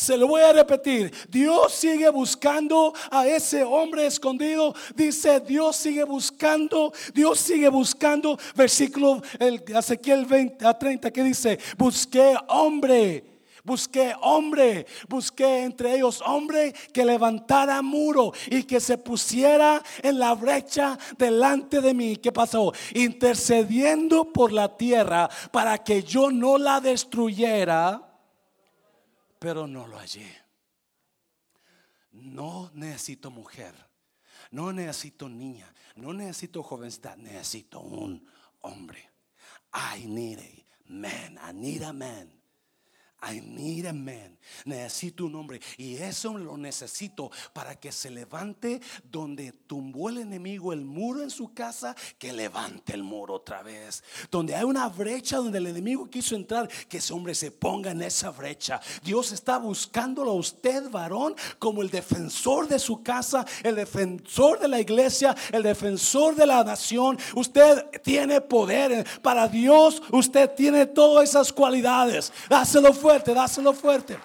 Se 0.00 0.16
lo 0.16 0.28
voy 0.28 0.40
a 0.40 0.54
repetir. 0.54 1.12
Dios 1.28 1.74
sigue 1.74 2.08
buscando 2.08 2.94
a 3.10 3.26
ese 3.26 3.62
hombre 3.62 4.06
escondido. 4.06 4.74
Dice, 4.94 5.40
Dios 5.40 5.76
sigue 5.76 6.04
buscando, 6.04 6.90
Dios 7.12 7.38
sigue 7.38 7.68
buscando. 7.68 8.38
Versículo 8.54 9.20
el, 9.38 9.62
Ezequiel 9.66 10.24
20 10.24 10.66
a 10.66 10.78
30 10.78 11.10
que 11.10 11.22
dice, 11.22 11.58
busqué 11.76 12.34
hombre. 12.48 13.29
Busqué 13.64 14.14
hombre, 14.20 14.86
busqué 15.08 15.64
entre 15.64 15.96
ellos 15.96 16.22
hombre 16.24 16.72
que 16.92 17.04
levantara 17.04 17.82
muro 17.82 18.32
y 18.50 18.64
que 18.64 18.80
se 18.80 18.98
pusiera 18.98 19.82
en 20.02 20.18
la 20.18 20.34
brecha 20.34 20.98
delante 21.18 21.80
de 21.80 21.94
mí. 21.94 22.16
¿Qué 22.16 22.32
pasó? 22.32 22.72
Intercediendo 22.94 24.32
por 24.32 24.52
la 24.52 24.76
tierra 24.76 25.28
para 25.50 25.78
que 25.78 26.02
yo 26.02 26.30
no 26.30 26.58
la 26.58 26.80
destruyera 26.80 28.06
pero 29.40 29.66
no 29.66 29.88
lo 29.88 29.98
hallé. 29.98 30.30
No 32.12 32.70
necesito 32.74 33.30
mujer, 33.30 33.74
no 34.50 34.72
necesito 34.72 35.28
niña, 35.28 35.72
no 35.96 36.12
necesito 36.12 36.62
jovencita, 36.62 37.16
necesito 37.16 37.80
un 37.80 38.24
hombre. 38.60 39.10
I 39.72 40.06
need 40.06 40.38
a 40.38 40.92
man, 40.92 41.38
I 41.38 41.52
need 41.54 41.82
a 41.82 41.92
man. 41.92 42.39
I 43.22 43.40
need 43.40 43.86
a 43.86 43.92
man. 43.92 44.38
Necesito 44.64 45.26
un 45.26 45.34
hombre. 45.34 45.60
Y 45.76 45.96
eso 45.96 46.36
lo 46.36 46.56
necesito 46.56 47.30
para 47.52 47.78
que 47.78 47.92
se 47.92 48.10
levante 48.10 48.80
donde 49.04 49.52
tumbó 49.52 50.08
el 50.08 50.18
enemigo 50.18 50.72
el 50.72 50.84
muro 50.84 51.22
en 51.22 51.30
su 51.30 51.52
casa, 51.52 51.94
que 52.18 52.32
levante 52.32 52.94
el 52.94 53.02
muro 53.02 53.34
otra 53.34 53.62
vez. 53.62 54.02
Donde 54.30 54.54
hay 54.54 54.64
una 54.64 54.88
brecha 54.88 55.36
donde 55.36 55.58
el 55.58 55.66
enemigo 55.66 56.08
quiso 56.08 56.34
entrar, 56.34 56.68
que 56.88 56.98
ese 56.98 57.12
hombre 57.12 57.34
se 57.34 57.50
ponga 57.50 57.90
en 57.90 58.02
esa 58.02 58.30
brecha. 58.30 58.80
Dios 59.02 59.32
está 59.32 59.58
buscándolo 59.58 60.30
a 60.32 60.34
usted, 60.34 60.90
varón, 60.90 61.34
como 61.58 61.82
el 61.82 61.90
defensor 61.90 62.68
de 62.68 62.78
su 62.78 63.02
casa, 63.02 63.44
el 63.62 63.76
defensor 63.76 64.58
de 64.58 64.68
la 64.68 64.80
iglesia, 64.80 65.36
el 65.52 65.62
defensor 65.62 66.34
de 66.34 66.46
la 66.46 66.64
nación. 66.64 67.18
Usted 67.34 67.86
tiene 68.02 68.40
poder. 68.40 69.06
Para 69.22 69.46
Dios, 69.46 70.02
usted 70.10 70.50
tiene 70.54 70.86
todas 70.86 71.28
esas 71.30 71.52
cualidades. 71.52 72.32
Dáselo 72.48 72.92
dáselo 73.18 73.72
fuerte. 73.72 74.18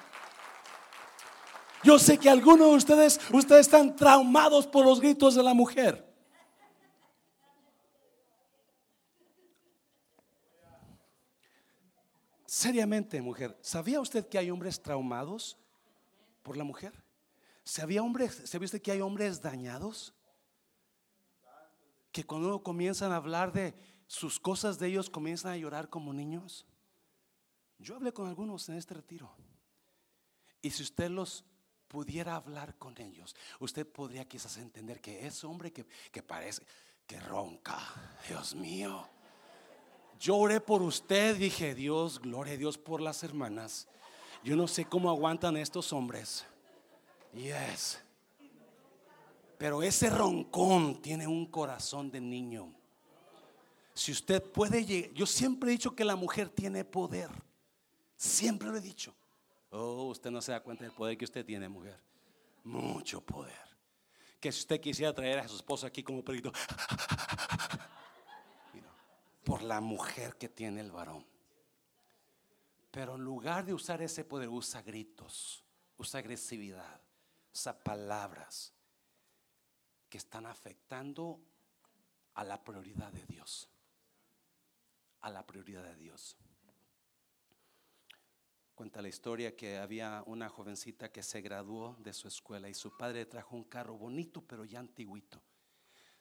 Yo 1.83 1.99
sé 1.99 2.17
que 2.17 2.29
algunos 2.29 2.69
de 2.69 2.75
ustedes, 2.75 3.19
ustedes 3.31 3.67
están 3.67 3.95
traumados 3.95 4.65
por 4.65 4.85
los 4.85 4.99
gritos 4.99 5.35
de 5.35 5.43
la 5.43 5.53
mujer. 5.53 6.03
Seriamente, 12.45 13.21
mujer, 13.21 13.57
¿sabía 13.61 13.99
usted 13.99 14.27
que 14.27 14.37
hay 14.37 14.49
hombres 14.49 14.81
traumados 14.81 15.57
por 16.41 16.57
la 16.57 16.63
mujer? 16.63 16.93
¿Sabía, 17.63 18.01
hombres, 18.01 18.41
¿Sabía 18.45 18.65
usted 18.65 18.81
que 18.81 18.91
hay 18.91 19.01
hombres 19.01 19.41
dañados? 19.41 20.13
Que 22.11 22.23
cuando 22.23 22.63
comienzan 22.63 23.11
a 23.11 23.17
hablar 23.17 23.51
de 23.51 23.75
sus 24.07 24.39
cosas 24.39 24.79
de 24.79 24.87
ellos, 24.87 25.09
comienzan 25.09 25.51
a 25.51 25.57
llorar 25.57 25.89
como 25.89 26.13
niños. 26.13 26.65
Yo 27.77 27.95
hablé 27.95 28.13
con 28.13 28.27
algunos 28.27 28.67
en 28.69 28.75
este 28.75 28.93
retiro. 28.93 29.29
Y 30.61 30.69
si 30.71 30.83
usted 30.83 31.09
los 31.09 31.43
pudiera 31.87 32.35
hablar 32.35 32.77
con 32.77 32.99
ellos, 32.99 33.35
usted 33.59 33.87
podría 33.87 34.27
quizás 34.27 34.57
entender 34.57 34.99
que 35.01 35.25
ese 35.25 35.45
hombre 35.45 35.71
que, 35.71 35.85
que 36.11 36.23
parece 36.23 36.63
que 37.05 37.19
ronca, 37.19 37.77
Dios 38.27 38.55
mío. 38.55 39.07
Yo 40.19 40.37
oré 40.37 40.59
por 40.59 40.81
usted, 40.81 41.37
dije, 41.37 41.75
Dios, 41.75 42.19
gloria 42.19 42.53
a 42.53 42.57
Dios 42.57 42.77
por 42.77 43.01
las 43.01 43.23
hermanas. 43.23 43.87
Yo 44.43 44.55
no 44.55 44.67
sé 44.67 44.85
cómo 44.85 45.09
aguantan 45.09 45.57
estos 45.57 45.91
hombres. 45.93 46.45
Yes. 47.33 47.99
Pero 49.57 49.83
ese 49.83 50.09
roncón 50.09 51.01
tiene 51.01 51.27
un 51.27 51.45
corazón 51.45 52.11
de 52.11 52.21
niño. 52.21 52.73
Si 53.93 54.11
usted 54.11 54.41
puede 54.43 54.85
llegar, 54.85 55.11
yo 55.13 55.25
siempre 55.25 55.69
he 55.69 55.71
dicho 55.73 55.95
que 55.95 56.03
la 56.03 56.15
mujer 56.15 56.49
tiene 56.49 56.83
poder. 56.83 57.29
Siempre 58.15 58.69
lo 58.69 58.77
he 58.77 58.81
dicho. 58.81 59.15
Oh, 59.71 60.05
usted 60.05 60.31
no 60.31 60.41
se 60.41 60.51
da 60.51 60.61
cuenta 60.61 60.83
del 60.83 60.93
poder 60.93 61.17
que 61.17 61.25
usted 61.25 61.45
tiene, 61.45 61.67
mujer. 61.67 61.99
Mucho 62.63 63.21
poder. 63.21 63.53
Que 64.39 64.51
si 64.51 64.59
usted 64.59 64.79
quisiera 64.79 65.13
traer 65.13 65.39
a 65.39 65.47
su 65.47 65.55
esposo 65.55 65.85
aquí 65.85 66.03
como 66.03 66.23
perrito, 66.23 66.51
por 69.43 69.61
la 69.61 69.81
mujer 69.81 70.37
que 70.37 70.49
tiene 70.49 70.81
el 70.81 70.91
varón. 70.91 71.25
Pero 72.91 73.15
en 73.15 73.23
lugar 73.23 73.65
de 73.65 73.73
usar 73.73 74.01
ese 74.01 74.23
poder, 74.23 74.47
usa 74.47 74.81
gritos, 74.81 75.63
usa 75.97 76.19
agresividad, 76.19 77.01
usa 77.53 77.77
palabras 77.77 78.73
que 80.09 80.17
están 80.17 80.45
afectando 80.45 81.41
a 82.35 82.43
la 82.43 82.63
prioridad 82.63 83.11
de 83.11 83.25
Dios. 83.25 83.69
A 85.21 85.29
la 85.29 85.45
prioridad 85.45 85.83
de 85.83 85.95
Dios. 85.95 86.37
Cuenta 88.75 89.01
la 89.01 89.07
historia 89.07 89.55
que 89.55 89.77
había 89.77 90.21
una 90.25 90.49
jovencita 90.49 91.09
que 91.09 91.23
se 91.23 91.39
graduó 91.39 91.95
de 91.99 92.11
su 92.11 92.27
escuela 92.27 92.67
y 92.67 92.73
su 92.73 92.95
padre 92.97 93.25
trajo 93.25 93.55
un 93.55 93.63
carro 93.63 93.97
bonito 93.97 94.41
pero 94.41 94.65
ya 94.65 94.79
antiguito. 94.79 95.41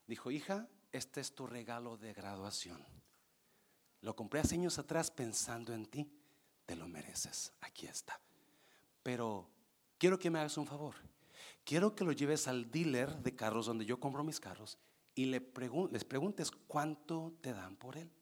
Dijo, 0.06 0.30
hija, 0.30 0.68
este 0.92 1.20
es 1.20 1.34
tu 1.34 1.48
regalo 1.48 1.96
de 1.96 2.14
graduación. 2.14 2.80
Lo 4.02 4.14
compré 4.14 4.38
hace 4.38 4.54
años 4.54 4.78
atrás 4.78 5.10
pensando 5.10 5.72
en 5.72 5.86
ti. 5.86 6.08
Te 6.64 6.76
lo 6.76 6.86
mereces. 6.86 7.52
Aquí 7.60 7.86
está. 7.86 8.20
Pero 9.02 9.50
quiero 9.98 10.16
que 10.16 10.30
me 10.30 10.38
hagas 10.38 10.56
un 10.56 10.66
favor. 10.66 10.94
Quiero 11.64 11.96
que 11.96 12.04
lo 12.04 12.12
lleves 12.12 12.46
al 12.46 12.70
dealer 12.70 13.16
de 13.16 13.34
carros 13.34 13.66
donde 13.66 13.84
yo 13.84 13.98
compro 13.98 14.22
mis 14.22 14.38
carros 14.38 14.78
y 15.16 15.24
le 15.24 15.40
les 15.90 16.04
preguntes 16.04 16.50
cuánto 16.68 17.34
te 17.40 17.52
dan 17.52 17.74
por 17.74 17.96
él. 17.96 18.12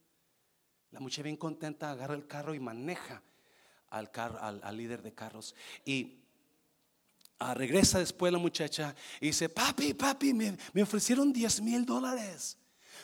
La 0.90 1.00
muchacha 1.00 1.22
bien 1.22 1.36
contenta 1.36 1.90
agarra 1.90 2.14
el 2.14 2.26
carro 2.26 2.54
y 2.54 2.60
maneja 2.60 3.22
al, 3.92 4.10
carro, 4.10 4.38
al, 4.40 4.60
al 4.64 4.76
líder 4.76 5.02
de 5.02 5.12
carros. 5.12 5.54
Y 5.84 6.24
ah, 7.38 7.54
regresa 7.54 7.98
después 7.98 8.32
la 8.32 8.38
muchacha 8.38 8.94
y 9.20 9.26
dice, 9.26 9.48
papi, 9.48 9.94
papi, 9.94 10.32
me, 10.32 10.56
me 10.72 10.82
ofrecieron 10.82 11.32
10 11.32 11.60
mil 11.60 11.84
dólares. 11.84 12.58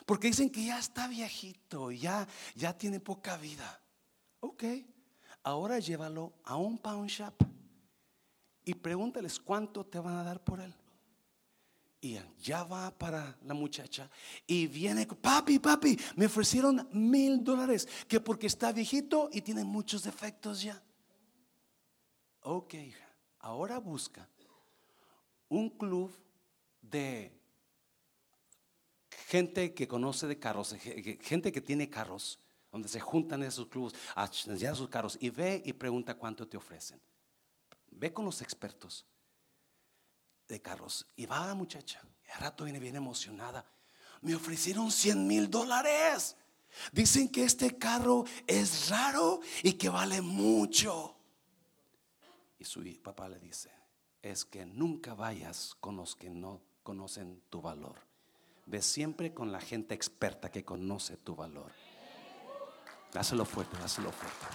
Porque 0.06 0.28
dicen 0.28 0.50
que 0.50 0.64
ya 0.64 0.78
está 0.78 1.06
viejito, 1.06 1.90
ya, 1.90 2.26
ya 2.54 2.76
tiene 2.76 3.00
poca 3.00 3.36
vida. 3.36 3.80
Ok, 4.40 4.64
ahora 5.42 5.78
llévalo 5.78 6.32
a 6.44 6.56
un 6.56 6.78
pawn 6.78 7.06
shop 7.06 7.34
y 8.64 8.74
pregúntales 8.74 9.38
cuánto 9.38 9.84
te 9.84 9.98
van 9.98 10.16
a 10.16 10.24
dar 10.24 10.42
por 10.42 10.60
él. 10.60 10.74
Y 12.00 12.18
ya 12.40 12.62
va 12.62 12.96
para 12.96 13.36
la 13.42 13.54
muchacha 13.54 14.08
y 14.46 14.68
viene, 14.68 15.04
papi, 15.04 15.58
papi, 15.58 15.98
me 16.14 16.26
ofrecieron 16.26 16.88
mil 16.92 17.42
dólares, 17.42 17.88
que 18.06 18.20
porque 18.20 18.46
está 18.46 18.70
viejito 18.70 19.28
y 19.32 19.40
tiene 19.40 19.64
muchos 19.64 20.04
defectos 20.04 20.62
ya. 20.62 20.80
Ok, 22.42 22.74
hija, 22.74 23.16
ahora 23.40 23.78
busca 23.78 24.28
un 25.48 25.70
club 25.70 26.12
de 26.80 27.32
gente 29.26 29.74
que 29.74 29.88
conoce 29.88 30.28
de 30.28 30.38
carros, 30.38 30.76
gente 31.20 31.50
que 31.50 31.60
tiene 31.60 31.90
carros, 31.90 32.38
donde 32.70 32.88
se 32.88 33.00
juntan 33.00 33.42
esos 33.42 33.66
clubes, 33.66 33.94
ya 34.56 34.74
sus 34.74 34.88
carros, 34.88 35.18
y 35.20 35.30
ve 35.30 35.62
y 35.64 35.72
pregunta 35.72 36.14
cuánto 36.14 36.46
te 36.46 36.56
ofrecen. 36.56 37.00
Ve 37.90 38.12
con 38.12 38.24
los 38.24 38.40
expertos 38.40 39.04
de 40.48 40.60
carros 40.60 41.06
y 41.16 41.26
va 41.26 41.46
la 41.46 41.54
muchacha. 41.54 42.02
Y 42.26 42.30
al 42.32 42.40
rato 42.40 42.64
viene 42.64 42.78
bien 42.78 42.96
emocionada. 42.96 43.64
Me 44.22 44.34
ofrecieron 44.34 44.90
100 44.90 45.26
mil 45.26 45.50
dólares. 45.50 46.36
Dicen 46.92 47.28
que 47.28 47.44
este 47.44 47.78
carro 47.78 48.24
es 48.46 48.88
raro 48.88 49.40
y 49.62 49.74
que 49.74 49.88
vale 49.88 50.20
mucho. 50.20 51.14
Y 52.58 52.64
su 52.64 52.82
papá 53.02 53.28
le 53.28 53.38
dice, 53.38 53.70
es 54.22 54.44
que 54.44 54.66
nunca 54.66 55.14
vayas 55.14 55.76
con 55.80 55.96
los 55.96 56.16
que 56.16 56.28
no 56.30 56.60
conocen 56.82 57.42
tu 57.48 57.60
valor. 57.60 57.96
Ve 58.66 58.82
siempre 58.82 59.32
con 59.32 59.52
la 59.52 59.60
gente 59.60 59.94
experta 59.94 60.50
que 60.50 60.64
conoce 60.64 61.16
tu 61.16 61.34
valor. 61.36 61.72
Dáselo 63.12 63.44
fuerte, 63.44 63.78
dáselo 63.78 64.12
fuerte. 64.12 64.46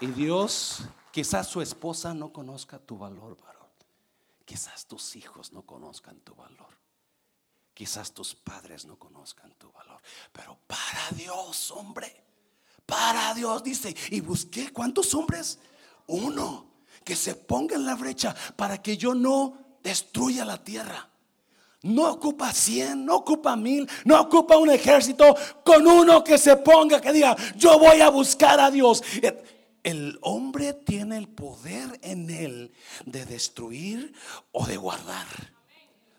Y 0.00 0.06
Dios, 0.08 0.84
quizás 1.14 1.46
su 1.46 1.62
esposa 1.62 2.12
no 2.12 2.32
conozca 2.32 2.76
tu 2.76 2.98
valor, 2.98 3.36
varón. 3.40 3.68
Quizás 4.44 4.84
tus 4.84 5.14
hijos 5.14 5.52
no 5.52 5.62
conozcan 5.62 6.18
tu 6.18 6.34
valor. 6.34 6.76
Quizás 7.72 8.10
tus 8.10 8.34
padres 8.34 8.84
no 8.84 8.98
conozcan 8.98 9.54
tu 9.54 9.70
valor. 9.70 10.00
Pero 10.32 10.58
para 10.66 11.16
Dios, 11.16 11.70
hombre. 11.70 12.20
Para 12.84 13.32
Dios, 13.32 13.62
dice. 13.62 13.94
Y 14.10 14.22
busqué 14.22 14.72
cuántos 14.72 15.14
hombres. 15.14 15.60
Uno 16.08 16.66
que 17.04 17.14
se 17.14 17.36
ponga 17.36 17.76
en 17.76 17.86
la 17.86 17.94
brecha 17.94 18.34
para 18.56 18.82
que 18.82 18.96
yo 18.96 19.14
no 19.14 19.76
destruya 19.84 20.44
la 20.44 20.64
tierra. 20.64 21.08
No 21.82 22.10
ocupa 22.10 22.52
cien, 22.52 23.04
no 23.04 23.18
ocupa 23.18 23.54
mil, 23.54 23.88
no 24.04 24.20
ocupa 24.20 24.56
un 24.56 24.70
ejército 24.70 25.36
con 25.64 25.86
uno 25.86 26.24
que 26.24 26.38
se 26.38 26.56
ponga, 26.56 27.00
que 27.00 27.12
diga, 27.12 27.36
yo 27.54 27.78
voy 27.78 28.00
a 28.00 28.08
buscar 28.08 28.58
a 28.58 28.68
Dios. 28.72 29.00
El 29.84 30.18
hombre 30.22 30.72
tiene 30.72 31.18
el 31.18 31.28
poder 31.28 32.00
en 32.02 32.30
él 32.30 32.72
de 33.04 33.24
destruir 33.26 34.12
o 34.50 34.66
de 34.66 34.76
guardar. 34.76 35.53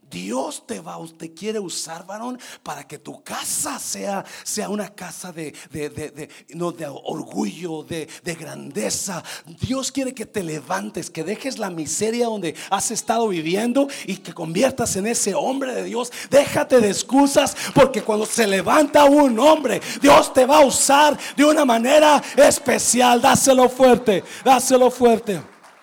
Dios 0.10 0.66
te 0.68 0.80
va, 0.80 0.98
usted 0.98 1.34
quiere 1.34 1.60
usar, 1.60 2.06
varón, 2.06 2.40
para 2.64 2.88
que 2.88 3.00
tu 3.00 3.24
casa 3.24 3.80
sea, 3.80 4.24
sea 4.44 4.70
una 4.70 4.94
casa 4.94 5.32
de, 5.32 5.52
de, 5.72 6.30
no, 6.50 6.72
de 6.72 6.86
orgullo, 6.88 7.84
de, 7.84 8.08
grandeza. 8.36 9.24
Dios 9.60 9.92
quiere 9.92 10.14
que 10.14 10.26
te 10.26 10.44
levantes, 10.44 11.10
que 11.10 11.24
dejes 11.24 11.58
la 11.58 11.70
miseria 11.70 12.28
donde 12.28 12.56
has 12.70 12.92
estado 12.92 13.28
viviendo 13.28 13.88
y 14.06 14.18
que 14.18 14.34
conviertas 14.34 14.96
en 14.96 15.08
ese 15.08 15.34
hombre 15.34 15.74
de 15.74 15.84
Dios. 15.84 16.12
Déjate 16.30 16.80
de 16.80 16.90
excusas, 16.90 17.56
porque 17.74 18.02
cuando 18.02 18.26
se 18.26 18.46
levanta 18.46 19.06
un 19.06 19.40
hombre, 19.40 19.82
Dios 20.02 20.34
te 20.34 20.46
va 20.46 20.60
a 20.60 20.66
usar 20.66 21.18
de 21.36 21.46
una 21.46 21.66
manera 21.66 22.22
especial. 22.38 23.22
Dáselo 23.22 23.70
fuerte, 23.70 24.24
dáselo 24.44 24.92
fuerte. 24.92 25.42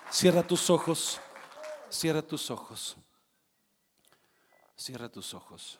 Cierra 0.09 0.43
tus 0.43 0.69
ojos, 0.69 1.19
cierra 1.89 2.21
tus 2.21 2.49
ojos. 2.51 2.95
Cierra 4.83 5.07
tus 5.07 5.33
ojos. 5.33 5.79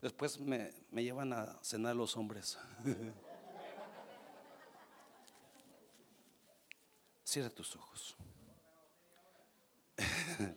Después 0.00 0.40
me, 0.40 0.72
llevan 0.90 1.34
a 1.34 1.62
cenar 1.62 1.94
los 1.94 2.16
hombres. 2.16 2.56
Cierra 7.24 7.50
tus 7.50 7.76
ojos. 7.76 8.16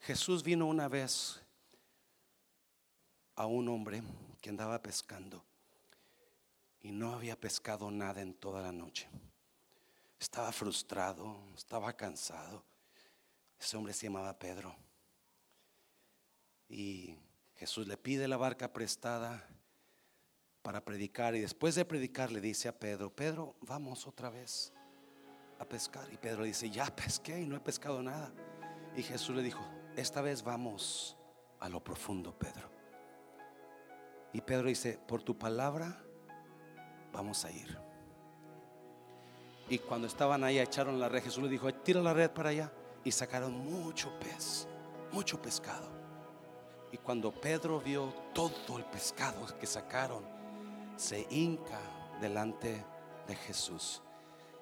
Jesús 0.00 0.42
vino 0.42 0.66
una 0.66 0.88
vez 0.88 1.40
a 3.36 3.46
un 3.46 3.70
hombre 3.70 4.02
que 4.42 4.50
andaba 4.50 4.82
pescando 4.82 5.42
y 6.82 6.92
no 6.92 7.14
había 7.14 7.40
pescado 7.40 7.90
nada 7.90 8.20
en 8.20 8.34
toda 8.34 8.60
la 8.60 8.72
noche. 8.72 9.08
Estaba 10.20 10.52
frustrado, 10.52 11.38
estaba 11.56 11.94
cansado. 11.94 12.73
Ese 13.58 13.76
hombre 13.76 13.92
se 13.92 14.06
llamaba 14.06 14.38
Pedro. 14.38 14.76
Y 16.68 17.16
Jesús 17.56 17.86
le 17.86 17.96
pide 17.96 18.28
la 18.28 18.36
barca 18.36 18.72
prestada 18.72 19.48
para 20.62 20.84
predicar 20.84 21.34
y 21.34 21.40
después 21.40 21.74
de 21.74 21.84
predicar 21.84 22.32
le 22.32 22.40
dice 22.40 22.68
a 22.68 22.78
Pedro, 22.78 23.14
Pedro, 23.14 23.54
vamos 23.60 24.06
otra 24.06 24.30
vez 24.30 24.72
a 25.58 25.64
pescar. 25.64 26.10
Y 26.12 26.16
Pedro 26.16 26.44
dice, 26.44 26.70
ya 26.70 26.86
pesqué 26.86 27.40
y 27.40 27.46
no 27.46 27.56
he 27.56 27.60
pescado 27.60 28.02
nada. 28.02 28.32
Y 28.96 29.02
Jesús 29.02 29.36
le 29.36 29.42
dijo, 29.42 29.64
esta 29.96 30.22
vez 30.22 30.42
vamos 30.42 31.16
a 31.60 31.68
lo 31.68 31.82
profundo, 31.82 32.36
Pedro. 32.38 32.70
Y 34.32 34.40
Pedro 34.40 34.68
dice, 34.68 34.98
por 35.06 35.22
tu 35.22 35.38
palabra 35.38 36.02
vamos 37.12 37.44
a 37.44 37.52
ir. 37.52 37.78
Y 39.68 39.78
cuando 39.78 40.06
estaban 40.06 40.44
ahí 40.44 40.58
echaron 40.58 40.98
la 40.98 41.08
red, 41.08 41.22
Jesús 41.22 41.44
le 41.44 41.48
dijo, 41.48 41.72
tira 41.72 42.02
la 42.02 42.12
red 42.12 42.30
para 42.30 42.50
allá 42.50 42.72
y 43.04 43.12
sacaron 43.12 43.52
mucho 43.52 44.10
pez, 44.18 44.66
mucho 45.12 45.40
pescado. 45.40 45.88
Y 46.90 46.96
cuando 46.98 47.32
Pedro 47.32 47.80
vio 47.80 48.14
todo 48.32 48.78
el 48.78 48.84
pescado 48.84 49.46
que 49.58 49.66
sacaron, 49.66 50.24
se 50.96 51.26
hinca 51.30 51.80
delante 52.20 52.84
de 53.26 53.34
Jesús 53.34 54.00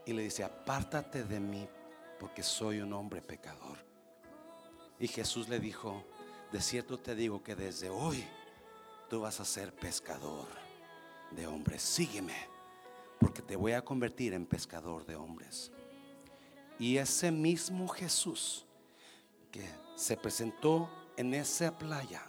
y 0.04 0.12
le 0.12 0.22
dice, 0.22 0.44
apártate 0.44 1.24
de 1.24 1.40
mí 1.40 1.68
porque 2.18 2.42
soy 2.42 2.80
un 2.80 2.92
hombre 2.92 3.20
pecador. 3.20 3.78
Y 4.98 5.08
Jesús 5.08 5.48
le 5.48 5.60
dijo, 5.60 6.04
de 6.52 6.60
cierto 6.60 6.98
te 6.98 7.14
digo 7.14 7.42
que 7.42 7.54
desde 7.54 7.90
hoy 7.90 8.24
tú 9.08 9.20
vas 9.20 9.40
a 9.40 9.44
ser 9.44 9.74
pescador 9.74 10.46
de 11.32 11.46
hombres. 11.46 11.82
Sígueme, 11.82 12.36
porque 13.18 13.42
te 13.42 13.56
voy 13.56 13.72
a 13.72 13.84
convertir 13.84 14.32
en 14.32 14.46
pescador 14.46 15.04
de 15.04 15.16
hombres. 15.16 15.72
Y 16.82 16.98
ese 16.98 17.30
mismo 17.30 17.86
Jesús 17.86 18.66
que 19.52 19.64
se 19.94 20.16
presentó 20.16 20.90
en 21.16 21.32
esa 21.32 21.78
playa 21.78 22.26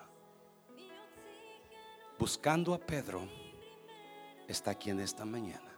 buscando 2.19 2.75
a 2.75 2.77
Pedro, 2.77 3.27
está 4.47 4.69
aquí 4.69 4.91
en 4.91 4.99
esta 4.99 5.25
mañana. 5.25 5.75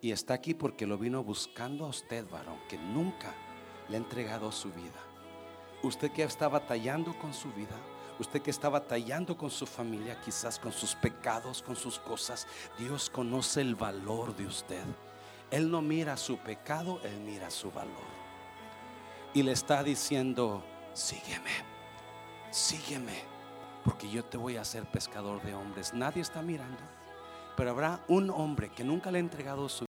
Y 0.00 0.12
está 0.12 0.34
aquí 0.34 0.54
porque 0.54 0.86
lo 0.86 0.96
vino 0.96 1.24
buscando 1.24 1.86
a 1.86 1.88
usted, 1.88 2.24
varón, 2.30 2.60
que 2.68 2.78
nunca 2.78 3.34
le 3.88 3.96
ha 3.96 3.98
entregado 3.98 4.52
su 4.52 4.70
vida. 4.70 5.02
Usted 5.82 6.12
que 6.12 6.22
está 6.22 6.46
batallando 6.46 7.18
con 7.18 7.34
su 7.34 7.52
vida, 7.52 7.76
usted 8.20 8.40
que 8.42 8.52
está 8.52 8.68
batallando 8.68 9.36
con 9.36 9.50
su 9.50 9.66
familia, 9.66 10.20
quizás 10.20 10.60
con 10.60 10.70
sus 10.70 10.94
pecados, 10.94 11.62
con 11.62 11.74
sus 11.74 11.98
cosas, 11.98 12.46
Dios 12.78 13.10
conoce 13.10 13.60
el 13.60 13.74
valor 13.74 14.36
de 14.36 14.46
usted. 14.46 14.84
Él 15.50 15.70
no 15.70 15.80
mira 15.80 16.16
su 16.16 16.38
pecado, 16.38 17.00
Él 17.02 17.20
mira 17.20 17.50
su 17.50 17.70
valor. 17.70 18.18
Y 19.34 19.42
le 19.42 19.52
está 19.52 19.82
diciendo, 19.82 20.62
sígueme, 20.92 21.50
sígueme, 22.50 23.22
porque 23.84 24.10
yo 24.10 24.24
te 24.24 24.36
voy 24.36 24.56
a 24.56 24.62
hacer 24.62 24.84
pescador 24.90 25.42
de 25.42 25.54
hombres. 25.54 25.94
Nadie 25.94 26.22
está 26.22 26.42
mirando, 26.42 26.82
pero 27.56 27.70
habrá 27.70 28.04
un 28.08 28.30
hombre 28.30 28.70
que 28.70 28.84
nunca 28.84 29.10
le 29.10 29.18
ha 29.18 29.20
entregado 29.20 29.68
su 29.68 29.87